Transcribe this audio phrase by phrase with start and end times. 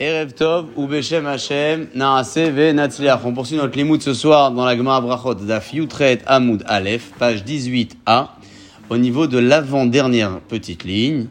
[0.00, 0.30] Erev
[0.76, 3.20] ou Hashem Naase ve Natzliach.
[3.26, 7.44] On poursuit notre limoud ce soir dans la Gemara Brachot Daf Yutret Amoud Aleph, page
[7.44, 8.28] 18a,
[8.88, 11.26] au niveau de l'avant-dernière petite ligne.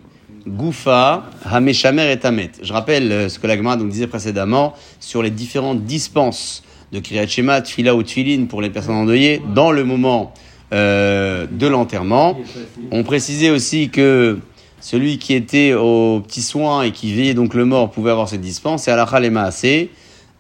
[0.48, 2.52] Goufa, Hameshamer et Tamet.
[2.62, 6.62] Je rappelle euh, ce que la Gemara disait précédemment sur les différentes dispenses
[6.92, 10.32] de Kriyat Shema, Tfila ou Tfilin pour les personnes endeuillées dans le moment
[10.74, 12.38] euh, de l'enterrement.
[12.92, 14.38] On précisait aussi que
[14.82, 18.42] celui qui était aux petits soins et qui veillait donc le mort pouvait avoir cette
[18.42, 18.88] dispense.
[18.88, 19.90] Et à la et Maasé,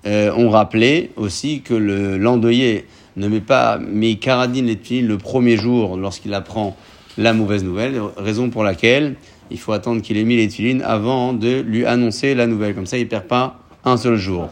[0.05, 2.85] euh, on rappelait aussi que le l'endeuillé
[3.17, 6.77] ne met pas mes caradines les le premier jour lorsqu'il apprend
[7.17, 9.15] la mauvaise nouvelle, raison pour laquelle
[9.51, 12.75] il faut attendre qu'il ait mis les tfilines avant de lui annoncer la nouvelle.
[12.75, 14.49] Comme ça, il perd pas un seul jour.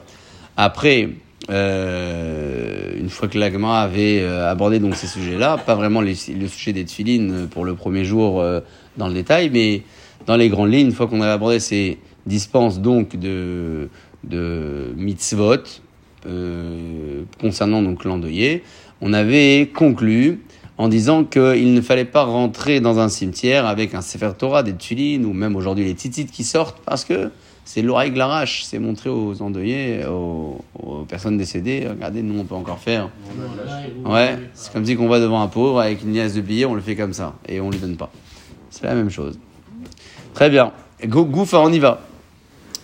[0.57, 1.09] Après,
[1.49, 6.73] euh, une fois que l'agma avait euh, abordé donc ces sujets-là, pas vraiment le sujet
[6.73, 8.59] des tfilines pour le premier jour euh,
[8.97, 9.83] dans le détail, mais
[10.25, 13.89] dans les grandes lignes, une fois qu'on avait abordé ces dispenses donc de,
[14.97, 15.63] mitzvot
[16.25, 18.63] euh, concernant donc l'endeuillé,
[18.99, 20.41] on avait conclu
[20.77, 24.73] en disant qu'il ne fallait pas rentrer dans un cimetière avec un Sefer Torah, des
[24.73, 27.31] tfilines ou même aujourd'hui les titites qui sortent parce que
[27.67, 30.57] c'est l'oreille l'arrache, c'est montré aux endeuillés, aux,
[31.09, 31.85] personnes décédées.
[31.89, 33.09] Regardez, nous on peut encore faire.
[34.05, 36.75] Ouais, c'est comme si qu'on va devant un pauvre avec une liasse de billets, on
[36.75, 38.09] le fait comme ça et on lui donne pas.
[38.69, 39.37] C'est la même chose.
[40.33, 40.71] Très bien.
[41.03, 41.99] Goufa, on y va.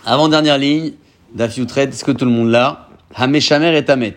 [0.04, 0.92] Avant dernière ligne,
[1.34, 2.90] Dafiutret, est-ce que tout le monde l'a?
[3.14, 4.16] Hameshamer et Tamet.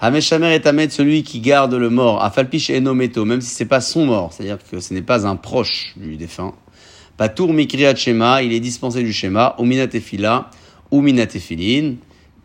[0.00, 3.80] Hameshamer et Tamet, celui qui garde le mort, Afalpish et Nometo, même si c'est pas
[3.80, 6.54] son mort, c'est-à-dire que ce n'est pas un proche du défunt.
[7.20, 10.48] Patour Mikriat Shema, il est dispensé du schéma, Umina Tefila,
[10.90, 11.96] Umina Tefilin,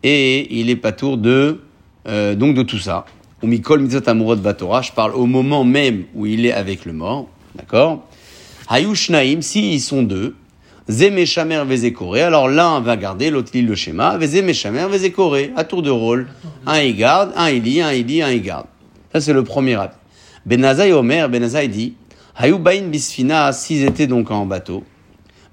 [0.02, 1.62] et il est patour de,
[2.06, 3.06] euh, donc de tout ça.
[3.42, 7.26] Umikol Mitzot Amurot Batora, je parle au moment même où il est avec le mort,
[7.54, 8.06] d'accord?
[8.68, 10.36] Hayushnaim, si ils sont deux,
[10.90, 15.88] Zemeshamer Vezekore, alors l'un va garder, l'autre lit le schéma, Vezemeshamer Vezekore, à tour de
[15.88, 16.28] rôle.
[16.66, 18.66] Un il garde, un il lit, un il lit, un il garde.
[19.14, 19.94] Ça c'est le premier avis.
[20.44, 21.94] Benazai Omer, Benazai dit,
[22.38, 24.84] Hayubain Bisfina, s'ils étaient donc en bateau,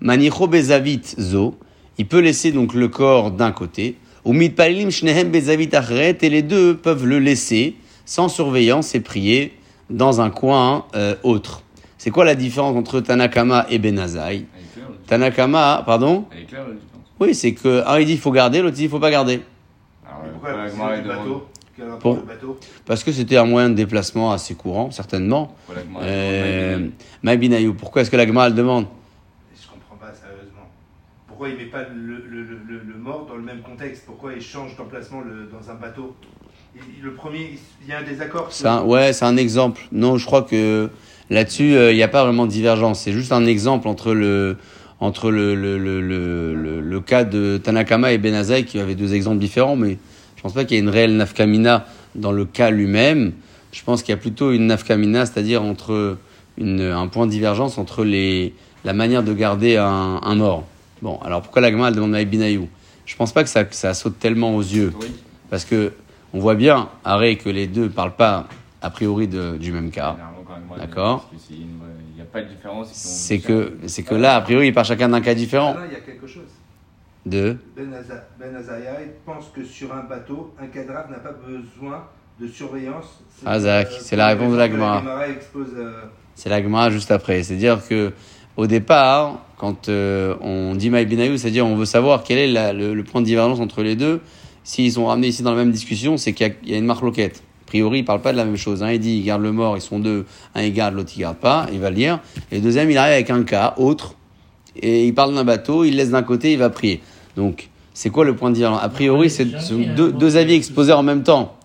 [0.02, 1.56] Manicho Bezavit Zo,
[1.98, 3.96] il peut laisser donc le corps d'un côté,
[4.26, 9.54] ou Mitpalilim Shnehem Bezavit Achret, et les deux peuvent le laisser sans surveillance et prier
[9.90, 11.64] dans un coin euh, autre.
[11.98, 14.46] C'est quoi la différence entre Tanakama et Benazai
[15.08, 17.04] Tanakama, pardon Elle est claire la différence.
[17.22, 19.42] Oui, c'est que un il dit il faut garder, l'autre dit il faut pas garder.
[20.06, 21.48] Alors, Pourquoi du bateau Quel rapport
[22.00, 22.24] Pour-
[22.86, 25.56] Parce que c'était un moyen de déplacement assez courant, certainement.
[25.70, 26.88] elle Euh,
[27.78, 28.86] pourquoi est-ce que la Gemara le demande
[29.56, 30.70] Je comprends pas sérieusement.
[31.28, 34.04] Pourquoi il met pas le, le, le, le- le mort dans le même contexte?
[34.06, 36.16] Pourquoi il change d'emplacement dans un bateau?
[37.02, 38.50] Le premier, il y a un désaccord?
[38.66, 39.82] Un- Ouais, c'est un exemple.
[39.92, 40.90] Non, je crois que
[41.30, 43.00] là-dessus, euh, il n'y a pas vraiment de divergence.
[43.02, 44.58] C'est juste un exemple entre le,
[45.00, 49.40] entre le, le, le, le, le- cas de Tanakama et Benazai, qui avaient deux exemples
[49.40, 49.98] différents, mais
[50.44, 53.32] pense pas qu'il y ait une réelle nafkamina dans le cas lui-même.
[53.72, 56.18] Je pense qu'il y a plutôt une nafkamina, c'est-à-dire entre
[56.58, 58.54] une, un point de divergence entre les,
[58.86, 60.66] la manière de garder un, un mort.
[61.02, 62.68] Bon, alors pourquoi la Gemara elle demande à Binayou
[63.06, 64.94] Je pense pas que ça, que ça saute tellement aux yeux.
[65.02, 65.08] Oui.
[65.50, 65.94] Parce que
[66.34, 68.48] on voit bien, Arrêt, que les deux parlent pas
[68.82, 70.16] a priori de- du même cas.
[70.78, 71.30] D'accord.
[72.92, 75.74] c'est que, c'est que là, a priori, ils partent chacun d'un cas Ah différent.
[75.76, 76.44] non, il y a quelque chose.
[77.26, 77.56] De.
[77.76, 78.54] Ben, Aza- ben
[79.26, 82.04] pense que sur un bateau, un cadavre n'a pas besoin
[82.40, 83.22] de surveillance.
[83.46, 85.04] Azak, euh, c'est la réponse de la Gemara.
[85.56, 85.92] Euh,
[86.36, 87.44] C'est la Gemara juste après.
[87.44, 88.12] C'est-à-dire que,
[88.58, 92.94] au départ, quand euh, on dit Maïbinaïou, c'est-à-dire on veut savoir quel est la- le,
[92.94, 94.20] le point de divergence entre les deux.
[94.66, 96.78] S'ils sont ramenés ici dans la même discussion, c'est qu'il y a- il y, a
[96.78, 97.42] une marque loquette.
[97.64, 98.84] A priori, ils parlent pas de la même chose.
[98.84, 100.26] Un, il dit, il garde le mort, ils sont deux.
[100.56, 101.68] Un, il garde, l'autre, il garde pas.
[101.72, 102.20] Il va le lire.
[102.52, 104.16] Et le deuxième, il arrive avec un cas autre.
[104.76, 107.02] Et il parle d'un bateau, il laisse d'un côté, il va prier.
[107.36, 109.46] Donc, c'est quoi le point de divergence A priori, c'est
[109.96, 111.56] deux, deux avis exposés en même temps.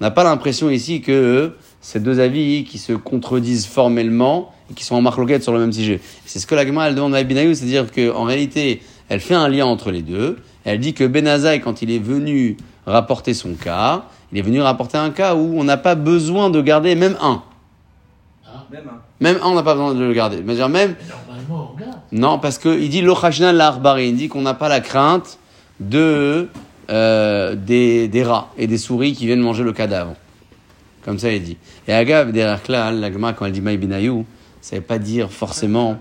[0.00, 1.48] On n'a pas l'impression ici que euh,
[1.80, 5.72] ces deux avis qui se contredisent formellement et qui sont en marloquette sur le même
[5.72, 6.00] sujet.
[6.24, 9.48] C'est ce que la Gemara elle demande à Benayou, c'est-à-dire qu'en réalité, elle fait un
[9.48, 10.38] lien entre les deux.
[10.64, 12.56] Elle dit que Benazai, quand il est venu
[12.86, 16.60] rapporter son cas, il est venu rapporter un cas où on n'a pas besoin de
[16.60, 17.42] garder même un.
[18.70, 19.00] même un.
[19.20, 20.42] Même un, on n'a pas besoin de le garder.
[20.42, 20.96] Même, Normalement, on regarde.
[22.12, 25.38] Non, parce qu'il dit l'ochashna l'arbari, il dit qu'on n'a pas la crainte
[25.80, 26.48] de
[26.90, 30.14] euh, des, des rats et des souris qui viennent manger le cadavre.
[31.04, 31.56] Comme ça, il dit.
[31.86, 34.26] Et Agav, derrière là, la Gemara, quand elle dit Maïbinaïou,
[34.60, 35.96] ça ne veut pas dire forcément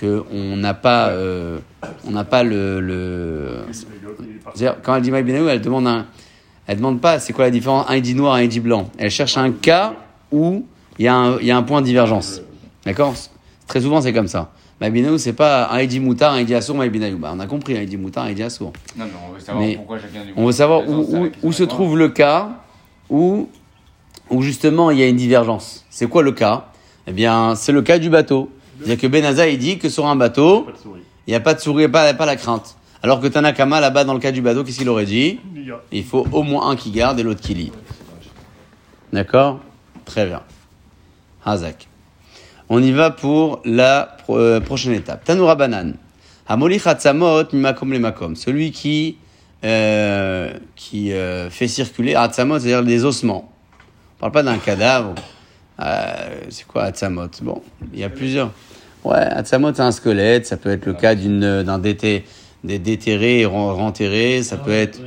[0.00, 1.58] qu'on n'a pas, euh,
[2.06, 3.64] on n'a pas le.
[4.82, 6.06] quand elle dit Maïbinaïou, elle demande un.
[6.66, 8.90] Elle demande pas c'est quoi la différence, un il dit noir, un il dit blanc.
[8.98, 9.94] Elle cherche un cas
[10.32, 10.66] où
[10.98, 12.40] il y, a un- il y a un point de divergence.
[12.84, 13.14] D'accord?
[13.66, 14.50] Très souvent, c'est comme ça.
[14.80, 17.16] Maïbinaou, c'est pas un Eidi Moutar, un Eidi Assour, Maïbinaou.
[17.18, 18.72] Bah, on a compris, un Eidi Moutar, un Eidi Assour.
[18.96, 21.52] Non, mais on veut savoir Mais pourquoi chacun du On veut savoir où, où- où
[21.52, 22.50] se trouve le cas
[23.08, 23.48] où,
[24.28, 25.84] où justement il y a une divergence.
[25.88, 26.66] C'est quoi le cas?
[27.06, 28.50] Eh bien, c'est le cas du bateau.
[28.78, 31.00] C'est-à-dire que Benaza, il dit que sur un bateau, Pas de souris.
[31.26, 32.76] il n'y a pas de souris, pas, pas la crainte.
[33.02, 35.38] Alors que Tanakama, là-bas, dans le cas du bateau, qu'est-ce qu'il aurait dit?
[35.92, 37.72] Il faut au moins un qui garde et l'autre qui lit.
[39.12, 39.60] D'accord?
[40.04, 40.42] Très bien.
[41.44, 41.88] Hazak.
[42.68, 45.24] On y va pour la euh, prochaine étape.
[45.24, 45.92] Tanoura Banan.
[46.48, 48.36] Hamoli Hatzamot Mimakom le Makom.
[48.36, 49.18] Celui qui,
[49.64, 53.52] euh, qui euh, fait circuler Hatzamot, c'est-à-dire des ossements.
[54.16, 55.14] On parle pas d'un cadavre.
[56.48, 58.50] C'est quoi Hatzamot Bon, il y a plusieurs.
[59.04, 60.46] Ouais, Hatzamot, c'est un squelette.
[60.46, 62.22] Ça peut être le cas d'une, d'un des
[62.64, 64.42] déterrés et ren- renterrés.
[64.42, 65.00] Ça peut être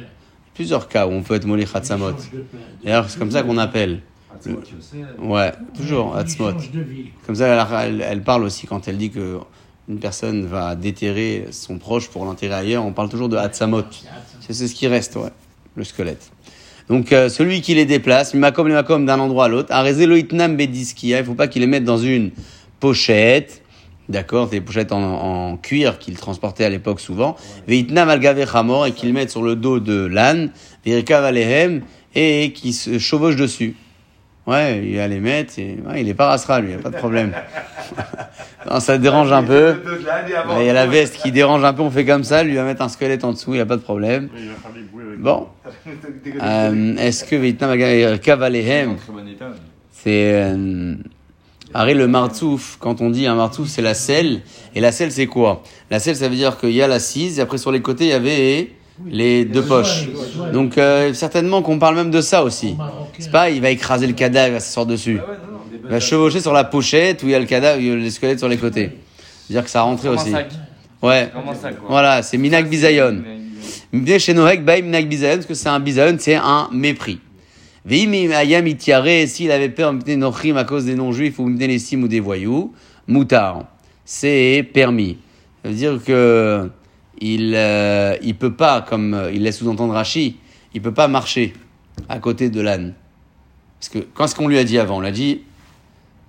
[0.54, 2.12] plusieurs cas où on peut être Moli Hatzamot.
[2.84, 4.00] D'ailleurs, c'est comme ça qu'on appelle.
[5.20, 6.54] Ouais, toujours Hatzmot.
[7.26, 9.40] Comme ça, elle, elle- parle aussi quand elle dit que
[9.90, 12.86] une personne va déterrer son proche pour l'enterrer ailleurs.
[12.86, 13.84] On parle toujours de Hatzamot.
[14.40, 15.32] C'est c'est ce qui reste, ouais,
[15.76, 16.32] le squelette.
[16.90, 19.72] Donc, euh, celui qui les déplace, makom les makom d'un endroit à l'autre,
[20.18, 22.32] itnam bediskia, il faut pas qu'il les mette dans une
[22.80, 23.62] pochette,
[24.10, 27.36] d'accord, des pochettes en, en cuir qu'il transportait à l'époque souvent,
[27.68, 28.10] veitnam
[28.48, 30.52] chamor, et qu'il mette sur le dos de l'âne,
[30.86, 31.82] alehem,
[32.16, 33.76] et qui se chevauche dessus.
[34.50, 36.90] Ouais, il va les mettre, et, ouais, il est pas rassera, lui, y a pas
[36.90, 37.34] de problème.
[38.70, 39.76] non, ça dérange un peu.
[40.60, 42.64] Il y a la veste qui dérange un peu, on fait comme ça, lui va
[42.64, 44.30] mettre un squelette en dessous, il n'y a pas de problème.
[44.36, 44.50] Il.
[45.20, 45.48] Bon,
[46.42, 48.98] euh, est-ce que Vietnam a Kavalehem,
[49.30, 49.52] état.
[49.92, 50.34] c'est.
[50.34, 50.96] Euh,
[51.72, 54.42] Arrête le martouf, quand on dit un martouf, c'est la selle.
[54.74, 55.62] Et la selle, c'est quoi?
[55.92, 58.10] La selle, ça veut dire qu'il y a l'assise, et après sur les côtés, il
[58.10, 58.72] y avait
[59.08, 60.08] les deux poches.
[60.54, 62.76] Donc, euh, certainement qu'on parle même de ça aussi.
[63.18, 65.20] C'est pas, il va écraser le cadavre, il va s'asseoir dessus.
[65.84, 67.96] Il va chevaucher sur la pochette où il y a le cadavre, il y a
[67.96, 68.92] les squelettes sur les côtés.
[69.48, 70.34] C'est-à-dire que ça rentrait aussi.
[71.02, 71.30] Ouais.
[71.34, 71.88] Comme un sac, quoi.
[71.90, 73.24] Voilà, c'est Minak Bizayon.
[73.92, 77.20] Bien chez Nohek, Baïm Minak Bizayon, parce que c'est un Bizayon, c'est un mépris.
[77.86, 82.04] Veim Ayam Itiare, s'il avait peur de Nochrim à cause des non-juifs ou les sim
[82.04, 82.74] ou des voyous,
[83.08, 83.66] Moutar,
[84.06, 85.18] c'est permis.
[85.64, 86.70] Ça veut dire que
[87.20, 90.38] il, euh, il peut pas, comme euh, il laisse sous-entendre Rachi,
[90.74, 91.54] il peut pas marcher
[92.08, 92.94] à côté de l'âne.
[93.80, 95.42] Parce que quand ce qu'on lui a dit avant, on l'a dit,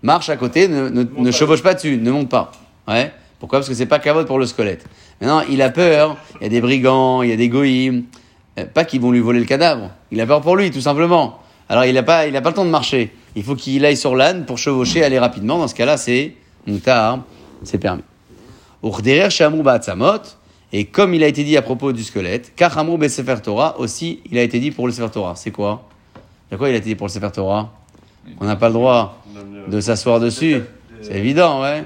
[0.02, 2.52] marche à côté, ne, ne, ne chevauche pas dessus, ne monte pas.
[2.88, 3.12] Ouais.
[3.38, 3.58] Pourquoi?
[3.58, 4.84] Parce que c'est pas cavote pour le squelette.
[5.20, 8.04] Maintenant, il a peur, il y a des brigands, il y a des goïms,
[8.58, 9.90] euh, pas qu'ils vont lui voler le cadavre.
[10.10, 11.38] Il a peur pour lui, tout simplement.
[11.69, 13.14] Alors, il n'a pas, il a pas le temps de marcher.
[13.37, 15.58] Il faut qu'il aille sur l'âne pour chevaucher, aller rapidement.
[15.58, 16.34] Dans ce cas-là, c'est
[16.66, 17.20] moutar,
[17.62, 18.02] c'est permis.
[18.82, 20.22] Urderer shamou ba'atzamot,
[20.72, 24.38] et comme il a été dit à propos du squelette, kachamou be'sefer Torah, aussi, il
[24.38, 25.34] a été dit pour le sefer Torah.
[25.34, 25.88] C'est quoi?
[26.50, 27.72] De quoi il a été dit pour le sefer Torah?
[28.40, 29.22] On n'a pas le droit
[29.69, 30.62] de s'asseoir dessus.
[31.02, 31.84] C'est évident, ouais.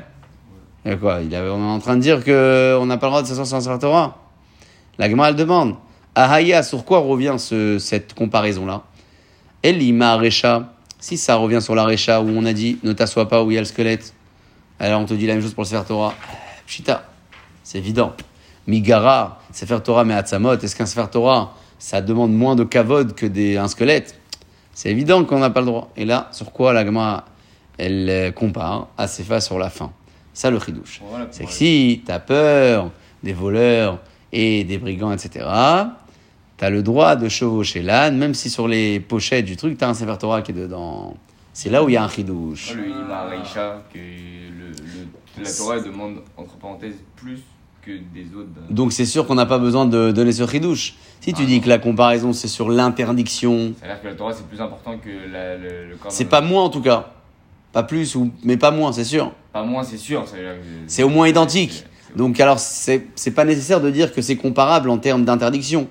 [0.84, 1.20] Et quoi?
[1.22, 3.26] Il avait, On est en train de dire que on n'a pas le droit de
[3.26, 4.18] s'asseoir sur un Sefer Torah.
[4.98, 5.76] La Gemara, elle demande.
[6.14, 8.82] Ahaya, sur quoi revient ce, cette comparaison-là?
[9.62, 10.72] Elima Recha.
[11.00, 13.54] Si ça revient sur la Recha où on a dit ne t'assois pas où il
[13.54, 14.14] y a le squelette,
[14.78, 16.14] alors on te dit la même chose pour le Sefer Torah.
[16.66, 17.04] Pshita,
[17.62, 18.12] c'est évident.
[18.66, 23.26] Migara, Sefer Torah mais Hatzamot, est-ce qu'un Sefer Torah, ça demande moins de kavod que
[23.26, 24.18] des, un squelette?
[24.72, 25.90] C'est évident qu'on n'a pas le droit.
[25.96, 27.26] Et là, sur quoi la Gemara,
[27.78, 29.92] elle euh, compare à Sefa sur la fin?
[30.32, 31.00] Ça, le chidouche.
[31.08, 32.90] Voilà, C'est que si tu as peur
[33.22, 34.00] des voleurs
[34.32, 35.46] et des brigands, etc.,
[36.56, 39.84] tu as le droit de chevaucher l'âne, même si sur les pochettes du truc, tu
[39.84, 41.14] as un Sefer Torah qui est dedans.
[41.52, 42.74] C'est là où il y a un chidouche.
[42.74, 42.82] Le
[45.42, 47.40] la Torah demande, entre parenthèses, plus
[47.84, 48.48] que des autres.
[48.70, 50.94] Donc c'est sûr qu'on n'a pas besoin de donner ce chidouche.
[51.20, 51.62] Si tu Ah dis non.
[51.62, 55.56] que la comparaison c'est sur l'interdiction, C'est-à-dire que la Torah c'est plus important que la-
[55.56, 57.10] le, le corps c'est pas moins en tout cas.
[57.72, 59.32] Pas plus, ou, mais pas moins, c'est sûr.
[59.52, 60.24] Pas moins, c'est sûr.
[60.86, 61.84] C'est au moins identique.
[62.14, 65.88] Donc alors, c'est c'est pas nécessaire de dire que c'est comparable en termes d'interdiction.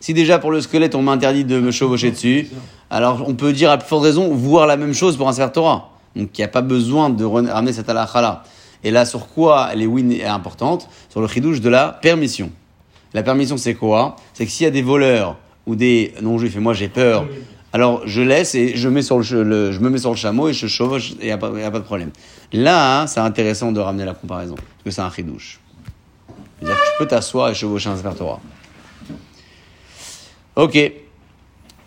[0.00, 2.48] Si déjà pour le squelette on m'interdit de me chevaucher dessus,
[2.88, 5.52] alors on peut dire à plus forte raison voir la même chose pour un Sefer
[5.52, 5.90] Torah.
[6.14, 8.42] Donc il n'y a pas besoin de ramener cette halakha là.
[8.84, 12.50] Et là, sur quoi les win est importante Sur le chidouche de la permission.
[13.14, 14.16] La permission, c'est quoi?
[14.34, 17.26] C'est que s'il y a des voleurs ou des non-juifs, et moi j'ai peur,
[17.72, 20.52] alors je laisse et je, mets sur le, je me mets sur le chameau et
[20.52, 22.10] je chevauche et il n'y a, a pas de problème.
[22.52, 25.60] Là, hein, c'est intéressant de ramener la comparaison, parce que c'est un chidouche.
[26.58, 28.40] C'est-à-dire que tu peux t'asseoir et chevaucher un Torah.
[30.54, 30.78] Ok,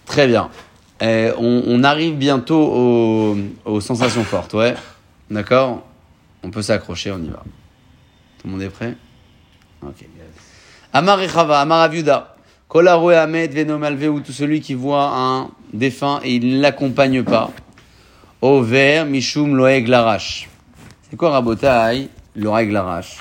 [0.06, 0.50] très bien.
[1.02, 4.76] Euh, on, on arrive bientôt aux, aux sensations fortes, ouais.
[5.32, 5.84] D'accord?
[6.44, 7.44] On peut s'accrocher, on y va.
[8.40, 8.96] Tout le monde est prêt?
[9.86, 10.06] Ok.
[10.94, 12.36] Amar Echava, Amar Aviuda.
[12.68, 17.52] Kolaroe Ahmed Venomalveu, tout celui qui voit un défunt et il ne l'accompagne pas.
[18.42, 20.48] Over Mishum Loeg Larash.
[21.10, 23.18] C'est quoi Rabotai l'arrache.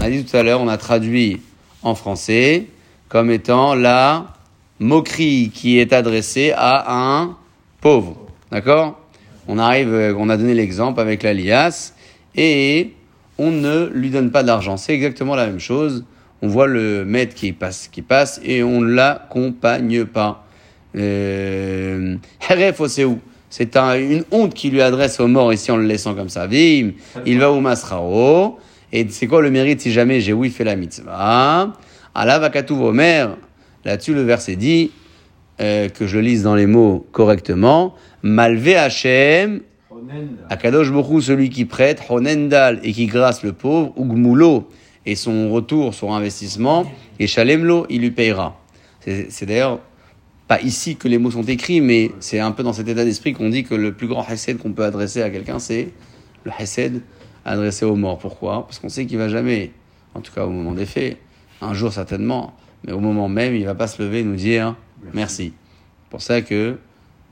[0.00, 1.40] On a dit tout à l'heure, on a traduit
[1.82, 2.66] en français
[3.08, 4.34] comme étant la
[4.78, 7.36] moquerie qui est adressée à un
[7.80, 8.16] pauvre.
[8.50, 8.98] D'accord?
[9.48, 11.94] On arrive, euh, on a donné l'exemple avec la liasse
[12.36, 12.92] et
[13.38, 14.76] on ne lui donne pas d'argent.
[14.76, 16.04] C'est exactement la même chose.
[16.42, 20.44] On voit le maître qui passe, qui passe et on ne l'accompagne pas.
[20.96, 22.16] Euh,
[23.50, 26.46] c'est un- une honte qu'il lui adresse au mort ici en le laissant comme ça.
[26.46, 26.92] Vim,
[27.26, 28.58] il va au Masrao.
[28.92, 31.72] Et c'est quoi le mérite si jamais j'ai oui fait la mitzvah?
[32.14, 33.36] Allah va Omer.
[33.84, 34.90] Là-dessus, le verset dit,
[35.60, 39.60] euh, que je lise dans les mots correctement, Malvé Hachem,
[40.50, 44.68] Akadosh Bokhu, celui qui prête, Honendal, et qui grâce le pauvre, Ugmulo,
[45.06, 46.86] et son retour, son investissement,
[47.18, 48.58] et Shalemlo, il lui payera.
[49.00, 49.80] C'est c'est d'ailleurs
[50.48, 53.32] pas ici que les mots sont écrits, mais c'est un peu dans cet état d'esprit
[53.32, 55.92] qu'on dit que le plus grand hesed qu'on peut adresser à quelqu'un, c'est
[56.44, 57.00] le hesed
[57.44, 58.18] adressé aux morts.
[58.18, 58.66] Pourquoi?
[58.66, 59.72] Parce qu'on sait qu'il va jamais,
[60.14, 61.16] en tout cas au moment des faits,
[61.60, 62.54] un jour certainement,
[62.84, 64.76] mais au moment même, il va pas se lever et nous dire
[65.12, 65.52] merci.
[66.04, 66.76] C'est pour ça que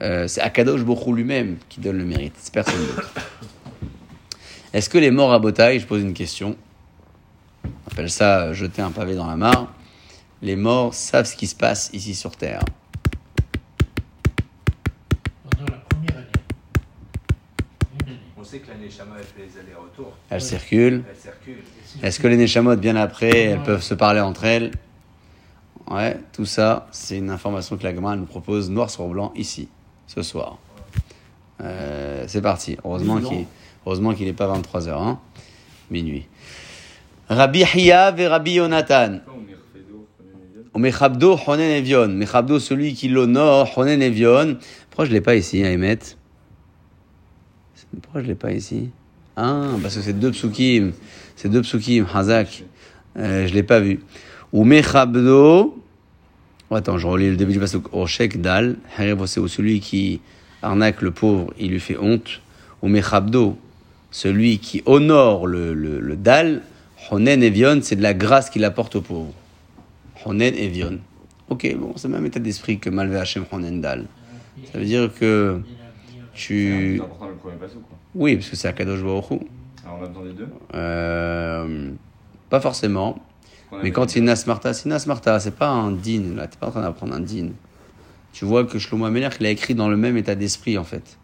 [0.02, 3.12] euh, c'est Akadosh Bokhu lui-même qui donne le mérite, c'est personne d'autre.
[4.72, 6.56] Est-ce que les morts à Botaï, je pose une question,
[7.64, 9.72] on appelle ça euh, jeter un pavé dans la mare,
[10.42, 12.60] les morts savent ce qui se passe ici sur Terre.
[15.50, 16.26] pendant la première année.
[18.00, 18.18] Une année.
[18.38, 20.16] On sait que la Neshama, elle fait les allers-retours.
[20.30, 21.02] Elles circulent.
[21.08, 21.62] Elle circule.
[22.02, 24.70] Est-ce que les Neshamot, bien après, elles peuvent se parler entre elles?
[25.90, 29.68] Ouais, tout ça, c'est une information que la Gemara nous propose noir sur blanc ici,
[30.14, 30.58] ce soir.
[31.62, 32.76] Euh, c'est parti.
[32.84, 33.46] Heureusement qu'il
[33.86, 35.20] heureusement qu'il n'est pas 23h, hein
[35.90, 36.26] minuit.
[37.28, 39.20] Rabbi Hiya et Rabbi Yonatan.
[40.76, 42.08] Mechabdo, Honen Evion.
[42.08, 44.56] Mechabdo, celui qui l'honore, Honen Evion.
[44.88, 45.98] Pourquoi je ne l'ai pas ici, Emet
[48.02, 48.90] Pourquoi je ne l'ai pas ici?
[49.36, 50.92] Ah, parce que c'est deux psukim.
[51.36, 52.64] C'est deux psukim, Hazak.
[53.16, 54.00] Euh, je ne l'ai pas vu.
[54.52, 55.76] Ou Mechabdo.
[56.72, 57.80] Attends, je relis le début du passage.
[57.92, 58.76] Oshek Dal.
[58.96, 60.20] C'est celui qui
[60.62, 62.40] arnaque le pauvre, il lui fait honte.
[62.82, 63.58] Ou Mechabdo,
[64.10, 66.62] celui qui honore le, le, le Dal.
[67.10, 69.32] Honen Evion, c'est de la grâce qu'il apporte au pauvre.
[70.24, 70.98] Honen Evion.
[71.48, 74.06] Ok, bon, c'est le même état d'esprit que Malvé Hashem Honen Dal.
[74.72, 75.60] Ça veut dire que
[76.34, 76.98] tu.
[76.98, 77.98] plus important le premier passo, quoi.
[78.14, 79.38] Oui, parce que c'est Akadosh Baruch Hu.
[79.84, 80.48] Alors on a besoin des deux.
[80.74, 81.90] Euh,
[82.48, 83.18] pas forcément.
[83.82, 86.34] Mais quand il Nasmarta, c'est Nasmarta, c'est pas un din.
[86.34, 87.50] Là, t'es pas en train d'apprendre un din.
[88.32, 91.16] Tu vois que Shlomo Ameler, il a écrit dans le même état d'esprit, en fait.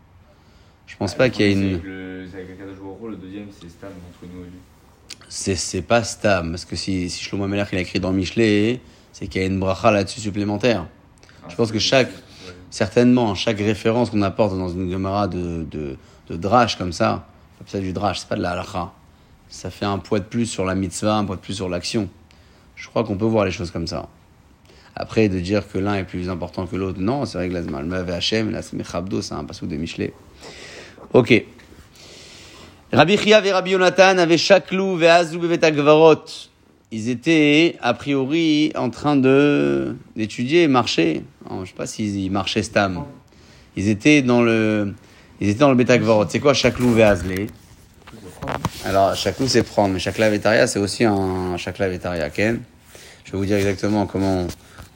[0.86, 1.78] Je pense Ah, pas qu'il y a une.
[1.80, 4.46] c'est le- C'est avec le Kadosh Baruch Hu, le deuxième c'est Stam entre nous et
[4.46, 4.58] lui.
[5.28, 6.50] C'est, c'est pas Stam.
[6.52, 8.80] Parce que si, si Shlomo Ameler, il a écrit dans Michelet,
[9.12, 10.86] c'est qu'il y a une bracha là-dessus supplémentaire.
[11.42, 12.52] Ah, Je pense que c'est- chaque- ouais.
[12.70, 15.96] Certainement, chaque référence qu'on apporte dans une Gemara de, de,
[16.28, 17.26] de drash comme ça,
[17.66, 18.92] c'est pas du drash, c'est pas de la halakha.
[19.48, 22.08] Ça fait un poids de plus sur la mitzvah, un poids de plus sur l'action.
[22.76, 24.08] Je crois qu'on peut voir les choses comme ça.
[24.94, 27.62] Après, de dire que l'un est plus important que l'autre, non, c'est vrai que la
[27.62, 30.12] Zmalma Hachem, la Smechabdo, c'est un passou de Michelet.
[31.12, 31.44] Ok.
[32.92, 35.40] Rabbi Chia et Rabbi Yonatan avaient Shaklou et Azou.
[36.92, 41.24] Ils étaient, a priori, en train de, d'étudier, marcher.
[41.48, 43.04] Alors, je sais pas s'ils ils marchaient Stam.
[43.76, 44.94] Ils étavais dans le,
[45.40, 46.26] ils étaient dans le Betagvarot.
[46.28, 47.02] C'est quoi Shaklou et
[48.84, 52.60] Alors, Shaklou, c'est prendre, mais Shakla Vetaria, c'est aussi un Shakla Vetaria, Ken.
[53.24, 54.46] Je vais vous dire exactement comment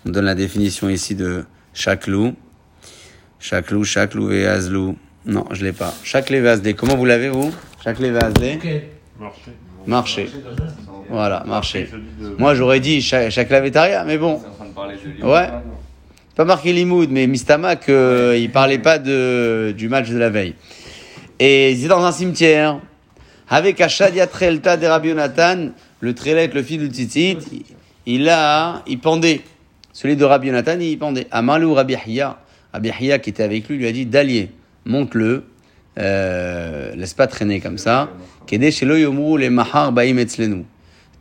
[0.07, 2.35] on donne la définition ici de Shaklou.
[3.39, 4.97] Shaklou, Shaklou et Azlou.
[5.27, 5.93] Non, je l'ai pas.
[6.39, 6.75] Et Azlé.
[6.75, 7.53] Comment vous l'avez, vous?
[7.83, 8.69] Shaklé et Azlé Ok.
[9.19, 9.51] Marché.
[9.87, 10.27] Marcher.
[10.87, 11.43] Sans- Voilà,
[12.21, 14.39] de- Moi, j'aurais dit Sha- Shakla Vetaria, mais bon.
[14.41, 15.31] C'est en train de parler de Lyon.
[15.33, 15.49] Ouais.
[16.29, 20.31] C'est pas marqué Limoud, mais Mistama que il parlait pas de, du match de la
[20.31, 20.55] veille.
[21.39, 22.79] Et ils étaient dans un cimetière.
[23.53, 27.39] Avec Achad Yatrelta de Rabbi le Trélet, le fils du Tzitzit,
[28.07, 29.41] il- a, il pendait.
[29.93, 31.27] Celui de Rabbi il pendait.
[31.33, 32.39] Amalou Rabbi Hiya.
[32.73, 34.53] Rabbi Hiya qui était avec lui lui a dit, Dalier,
[34.85, 35.45] monte-le,
[35.99, 38.11] euh, laisse pas traîner comme ça.
[38.51, 39.93] Les mahar.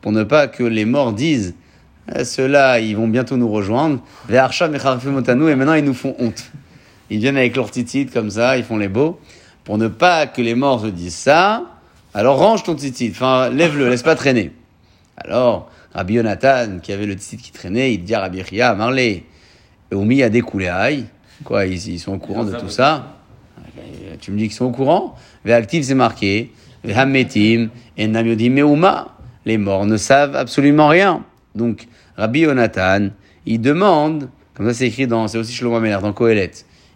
[0.01, 1.55] Pour ne pas que les morts disent,
[2.15, 4.01] eh, ceux-là, ils vont bientôt nous rejoindre.
[4.29, 6.51] Et maintenant ils nous font honte.
[7.09, 9.19] Ils viennent avec leur titite comme ça, ils font les beaux.
[9.63, 11.63] Pour ne pas que les morts se disent ça,
[12.13, 14.51] alors range ton titite, enfin lève-le, laisse pas traîner.
[15.17, 19.23] Alors, Rabbi Yonatan, qui avait le titite qui traînait, il dit à Rabbi Chia, Marley,
[19.91, 20.71] Oumi a découlé.
[21.43, 23.15] Quoi, ils, sont au courant de tout ça?
[24.21, 25.15] Tu me dis qu'ils sont au courant?
[25.45, 26.51] Ve'activ, c'est marqué.
[26.83, 29.15] Ve'hametim, et namyodim meuma.
[29.45, 31.23] Les morts ne savent absolument rien.
[31.55, 31.87] Donc,
[32.17, 33.09] Rabbi Yonatan,
[33.45, 36.51] il demande, comme ça c'est écrit dans, c'est aussi Shlomo Ameler, dans Kohelet,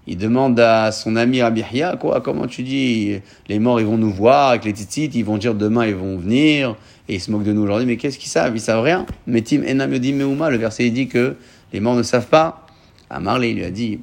[0.08, 1.64] il demande à son ami Rabbi
[2.00, 5.38] quoi, comment tu dis, les morts ils vont nous voir avec les titites, ils vont
[5.38, 6.76] dire demain ils vont venir,
[7.08, 8.56] et ils se moquent de nous aujourd'hui, mais qu'est-ce qu'ils savent?
[8.56, 9.06] Ils savent rien.
[9.28, 11.36] Metim enam yodim meuma, le verset il dit que
[11.72, 12.66] les morts ne savent pas.
[13.10, 14.00] À il lui a dit,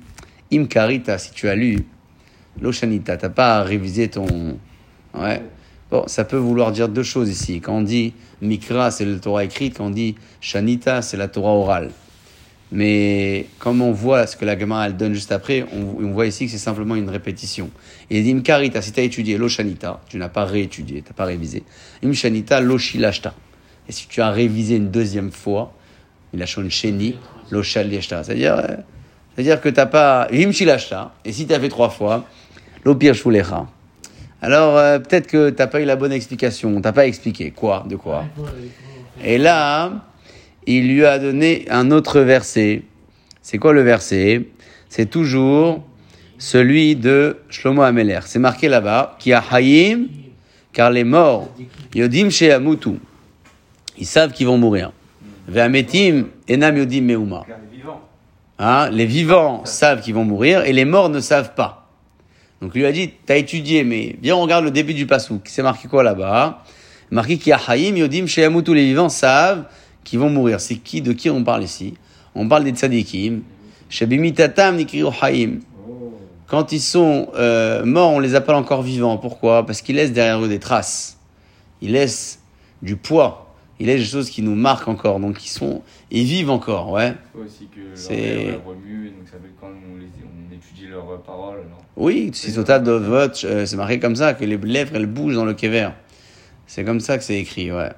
[0.52, 1.78] Im karita, si tu as lu,
[2.61, 4.26] l'oshanita, t'as pas révisé ton...
[5.14, 5.42] Ouais.
[5.90, 7.61] Bon, ça peut vouloir dire deux choses ici.
[7.61, 9.78] Quand on dit Mikra, c'est la Torah écrite.
[9.78, 11.90] Quand on dit Shanita, c'est la Torah orale.
[12.72, 16.26] Mais comme on voit ce que la Gemara elle donne juste après, on, on voit
[16.26, 17.70] ici que c'est simplement une répétition.
[18.10, 21.08] Et il dit Imkarita, si tu as étudié lo Shanita, tu n'as pas réétudié, tu
[21.08, 21.64] n'as pas révisé.
[22.04, 23.34] Im Shanita, lo Shilashta.
[23.88, 25.72] Et si tu as révisé une deuxième fois,
[26.32, 27.16] il a Sheni,
[27.50, 28.22] lo Shalishta.
[28.22, 28.76] C'est-à-dire, euh,
[29.34, 30.28] c'est-à-dire que tu n'as pas.
[30.32, 31.14] Im Shilashta.
[31.24, 32.24] Et si tu as fait trois fois,
[32.84, 33.66] lo Pir Shulecha.
[34.42, 36.74] Alors, euh, peut-être que tu n'as pas eu la bonne explication.
[36.76, 37.50] On t'a pas expliqué.
[37.50, 37.84] Quoi?
[37.88, 38.24] De quoi?
[39.24, 39.92] Et là,
[40.76, 42.82] il lui a donné un autre verset.
[43.42, 44.48] C'est quoi le verset?
[44.88, 45.82] C'est toujours
[46.38, 48.20] celui de Shlomo Ameler.
[48.24, 50.08] C'est marqué là-bas, qui a Hayim,
[50.72, 51.48] car les morts,
[51.94, 52.90] Yodim Sheamutu,
[53.98, 54.92] ils savent qu'ils vont mourir.
[55.48, 57.40] Ve'ametim, Enam Yodim Meuma.
[57.40, 58.00] Regarde les vivants.
[58.58, 61.88] Hein, les vivants savent qu'ils vont mourir et les morts ne savent pas.
[62.62, 65.42] Donc lui a dit, t'as étudié, mais viens on regarde le début du pasouk.
[65.46, 66.62] C'est marqué quoi là-bas?
[67.10, 69.64] Marqué qu'il y a Hayim, Yodim, Sheyamu, tous les vivants savent
[70.04, 70.61] qu'ils vont mourir.
[70.61, 71.95] C'est qui, de qui on parle ici?
[72.35, 73.42] On parle des tzadikim.
[73.88, 75.61] Shebimitatam nikriu Hayim.
[76.47, 79.19] Quand ils sont euh, morts, on les appelle encore vivants.
[79.19, 79.64] Pourquoi?
[79.64, 81.19] Parce qu'ils laissent derrière eux des traces.
[81.80, 82.40] Ils laissent
[82.83, 83.54] du poids.
[83.78, 85.21] Ils laissent des choses qui nous marquent encore.
[85.21, 87.14] Donc ils sont, ils vivent encore, ouais.
[87.95, 88.59] C'est-
[90.90, 91.66] leurs paroles.
[91.97, 95.37] Oui, si total de vote, euh, c'est marqué comme ça, que les lèvres elles bougent
[95.37, 95.90] dans le kever.
[96.66, 97.90] C'est comme ça que c'est écrit, ouais.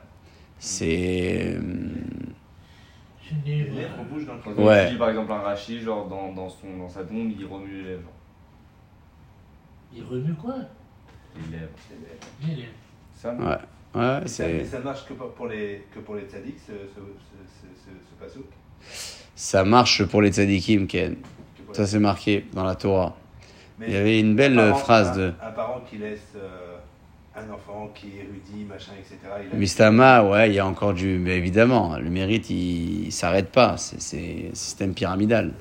[0.64, 1.56] C'est.
[1.56, 1.60] euh,
[3.44, 4.84] Les lèvres bougent dans le Quand Ouais.
[4.84, 7.88] étudie par exemple un rachis, genre dans, dans, son, dans sa tombe, il remue les
[7.90, 8.10] lèvres.
[9.92, 10.54] Il remue quoi?
[11.50, 11.72] Les lèvres.
[12.46, 12.68] Les lèvres.
[13.14, 13.56] Ça, non Ouais,
[13.96, 14.64] ouais, Mais ça, c'est.
[14.64, 18.38] ça marche que pour les, que pour les tzaddiks, ce, ce, ce, ce,
[19.34, 21.16] Ça marche pour les tzadikim, Ken.
[21.72, 23.16] Ça, les- c'est marqué dans la Torah.
[23.80, 25.32] Mais Il y avait une belle un parent- phrase un- de.
[25.42, 26.71] Un parent qui laisse euh,
[27.34, 29.16] un enfant qui est érudit, machin, etc.
[29.50, 31.18] il a- Mistama, ouais, il y a encore du.
[31.18, 33.76] Mais évidemment, le mérite, il, il s'arrête pas.
[33.78, 35.52] C'est- un système pyramidal.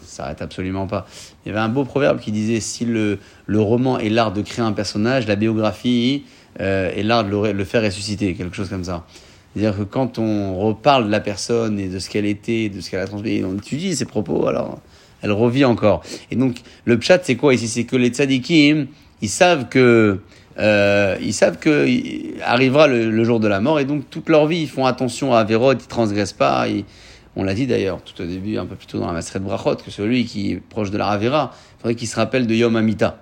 [0.00, 1.06] Ça s'arrête absolument pas.
[1.44, 4.42] Il y avait un beau proverbe qui disait si le, le roman est l'art de
[4.42, 6.24] créer un personnage, la biographie
[6.60, 9.06] euh, est l'art de le, le faire ressusciter, quelque chose comme ça.
[9.54, 12.90] C'est-à-dire que quand on reparle de la personne et de ce qu'elle était, de ce
[12.90, 14.80] qu'elle a transmis, on étudie ses propos, alors
[15.22, 16.02] elle revit encore.
[16.30, 17.66] Et donc, le pchat, c'est quoi ici?
[17.68, 18.86] C'est que les tzadikim,
[19.22, 20.20] ils savent que,
[20.58, 21.86] euh, ils savent que
[22.44, 25.40] arrivera le, jour de la mort, et donc toute leur vie, ils font attention à
[25.40, 26.66] Avérot, ils transgressent pas.
[27.36, 29.76] on l'a dit d'ailleurs tout au début, un peu plus tôt dans la Maseret Brachot,
[29.76, 32.76] que celui qui est proche de la Ravera, il faudrait qu'il se rappelle de Yom
[32.76, 33.18] Amita.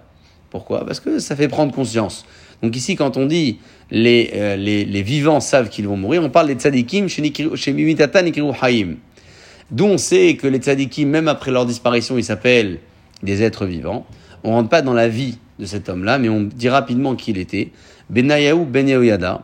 [0.51, 0.85] Pourquoi?
[0.85, 2.27] Parce que ça fait prendre conscience.
[2.63, 3.59] Donc ici, quand on dit
[3.91, 7.73] les, euh, les, vivants savent qu'ils vont mourir, on parle des tzadikim chez Nikri- chez
[7.73, 8.99] Mimitata Nikriu Haïm.
[9.71, 12.79] D'où on sait que les tzadikim, même après leur disparition, ils s'appellent
[13.23, 14.07] des êtres vivants.
[14.45, 17.39] On rentre pas dans la vie de cet homme-là, mais on dit rapidement qui il
[17.39, 17.71] était.
[18.11, 19.43] Benayahu Ben Yehoyada,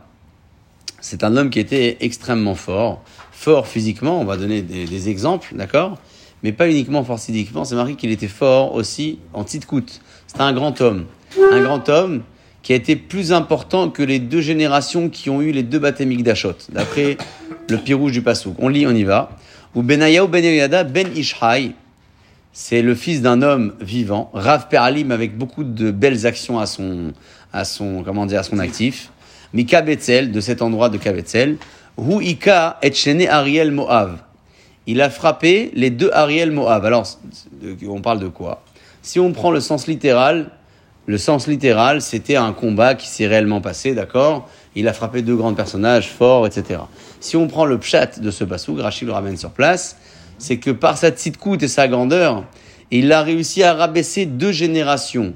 [0.99, 3.01] c'est un homme qui était extrêmement fort,
[3.31, 5.97] fort physiquement, on va donner des, exemples, d'accord?
[6.43, 10.01] Mais pas uniquement fort physiquement, c'est marqué qu'il était fort aussi en tzidkout.
[10.27, 11.05] C'était un grand homme.
[11.53, 12.21] Un grand homme
[12.63, 16.23] qui a été plus important que les deux générations qui ont eu les deux baptêmiques
[16.23, 17.17] d'Achot, d'après
[17.69, 18.55] le pirouge du Passouk.
[18.59, 19.31] On lit, on y va.
[19.73, 21.71] Ou Benayahu Ben Yehoyada Ben Ishai,
[22.51, 27.13] c'est le fils d'un homme vivant, Rav Peralim avec beaucoup de belles actions à son,
[27.53, 29.11] à son, comment dire, à son actif.
[29.53, 31.57] Mika Betzel, de cet endroit de Kabetzel.
[31.97, 34.17] Hu Ika et Ariel Moav.
[34.87, 36.85] Il a frappé les deux Ariel Moav.
[36.85, 37.07] Alors,
[37.87, 38.63] on parle de quoi?
[39.01, 40.49] Si on prend le sens littéral,
[41.05, 44.47] le sens littéral, c'était un combat qui s'est réellement passé, d'accord?
[44.75, 46.81] Il a frappé deux grands personnages forts, etc.
[47.19, 49.97] Si on prend le pshat de ce basouk, Rachid le ramène sur place,
[50.39, 52.45] c'est que par sa petite coûte et sa grandeur,
[52.91, 55.33] il a réussi à rabaisser deux générations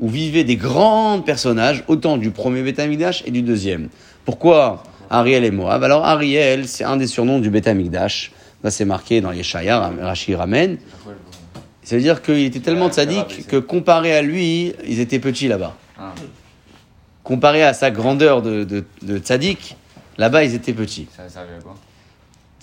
[0.00, 3.88] où vivaient des grands personnages, autant du premier Betamigdash et du deuxième.
[4.24, 5.84] Pourquoi Ariel et Moab?
[5.84, 8.32] Alors Ariel, c'est un des surnoms du Betamigdash.
[8.62, 10.78] Ça, c'est marqué dans les Shaya, Rachid ramène.
[11.82, 13.42] Ça veut dire qu'il était tellement rabaissé.
[13.46, 15.76] que comparé à lui, ils étaient petits là-bas.
[15.98, 16.14] Ah,
[17.22, 19.76] Comparé à sa grandeur de, de, de tzaddik,
[20.16, 21.06] là-bas, ils étaient petits.
[21.14, 21.74] ça servait à quoi?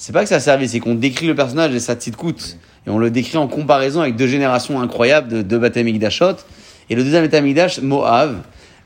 [0.02, 2.58] C'est pas que ça servait, c'est qu'on décrit le personnage et sa petite coûte.
[2.88, 5.78] Et on le décrit en comparaison avec deux générations incroyables de deux Beth.
[5.78, 8.42] Et le deuxième Beth Moab,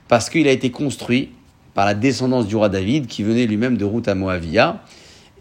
[0.10, 1.30] parce qu'il a été construit
[1.74, 4.82] par la descendance du roi David, qui venait lui-même de route à Moavia.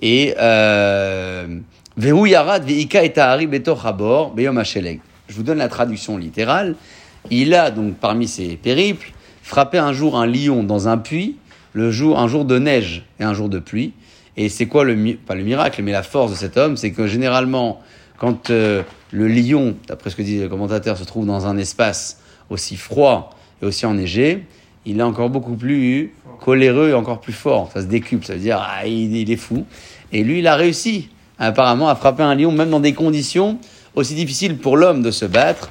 [0.00, 1.58] Et euh,
[2.00, 3.48] Yarad Veika et Tahari
[3.82, 6.76] Habor Beyom je vous donne la traduction littérale.
[7.32, 9.10] Il a donc parmi ses périples
[9.42, 11.34] frappé un jour un lion dans un puits,
[11.72, 13.92] le jour, un jour de neige et un jour de pluie.
[14.36, 17.06] Et c'est quoi le pas le miracle, mais la force de cet homme, c'est que
[17.06, 17.80] généralement,
[18.18, 22.20] quand euh, le lion, d'après ce que dit le commentateur, se trouve dans un espace
[22.50, 23.30] aussi froid
[23.62, 24.44] et aussi enneigé,
[24.86, 27.70] il est encore beaucoup plus coléreux et encore plus fort.
[27.72, 29.64] Ça se décuple, ça veut dire ah, il, est fou.
[30.12, 33.58] Et lui, il a réussi apparemment à frapper un lion, même dans des conditions
[33.94, 35.70] aussi difficiles pour l'homme de se battre.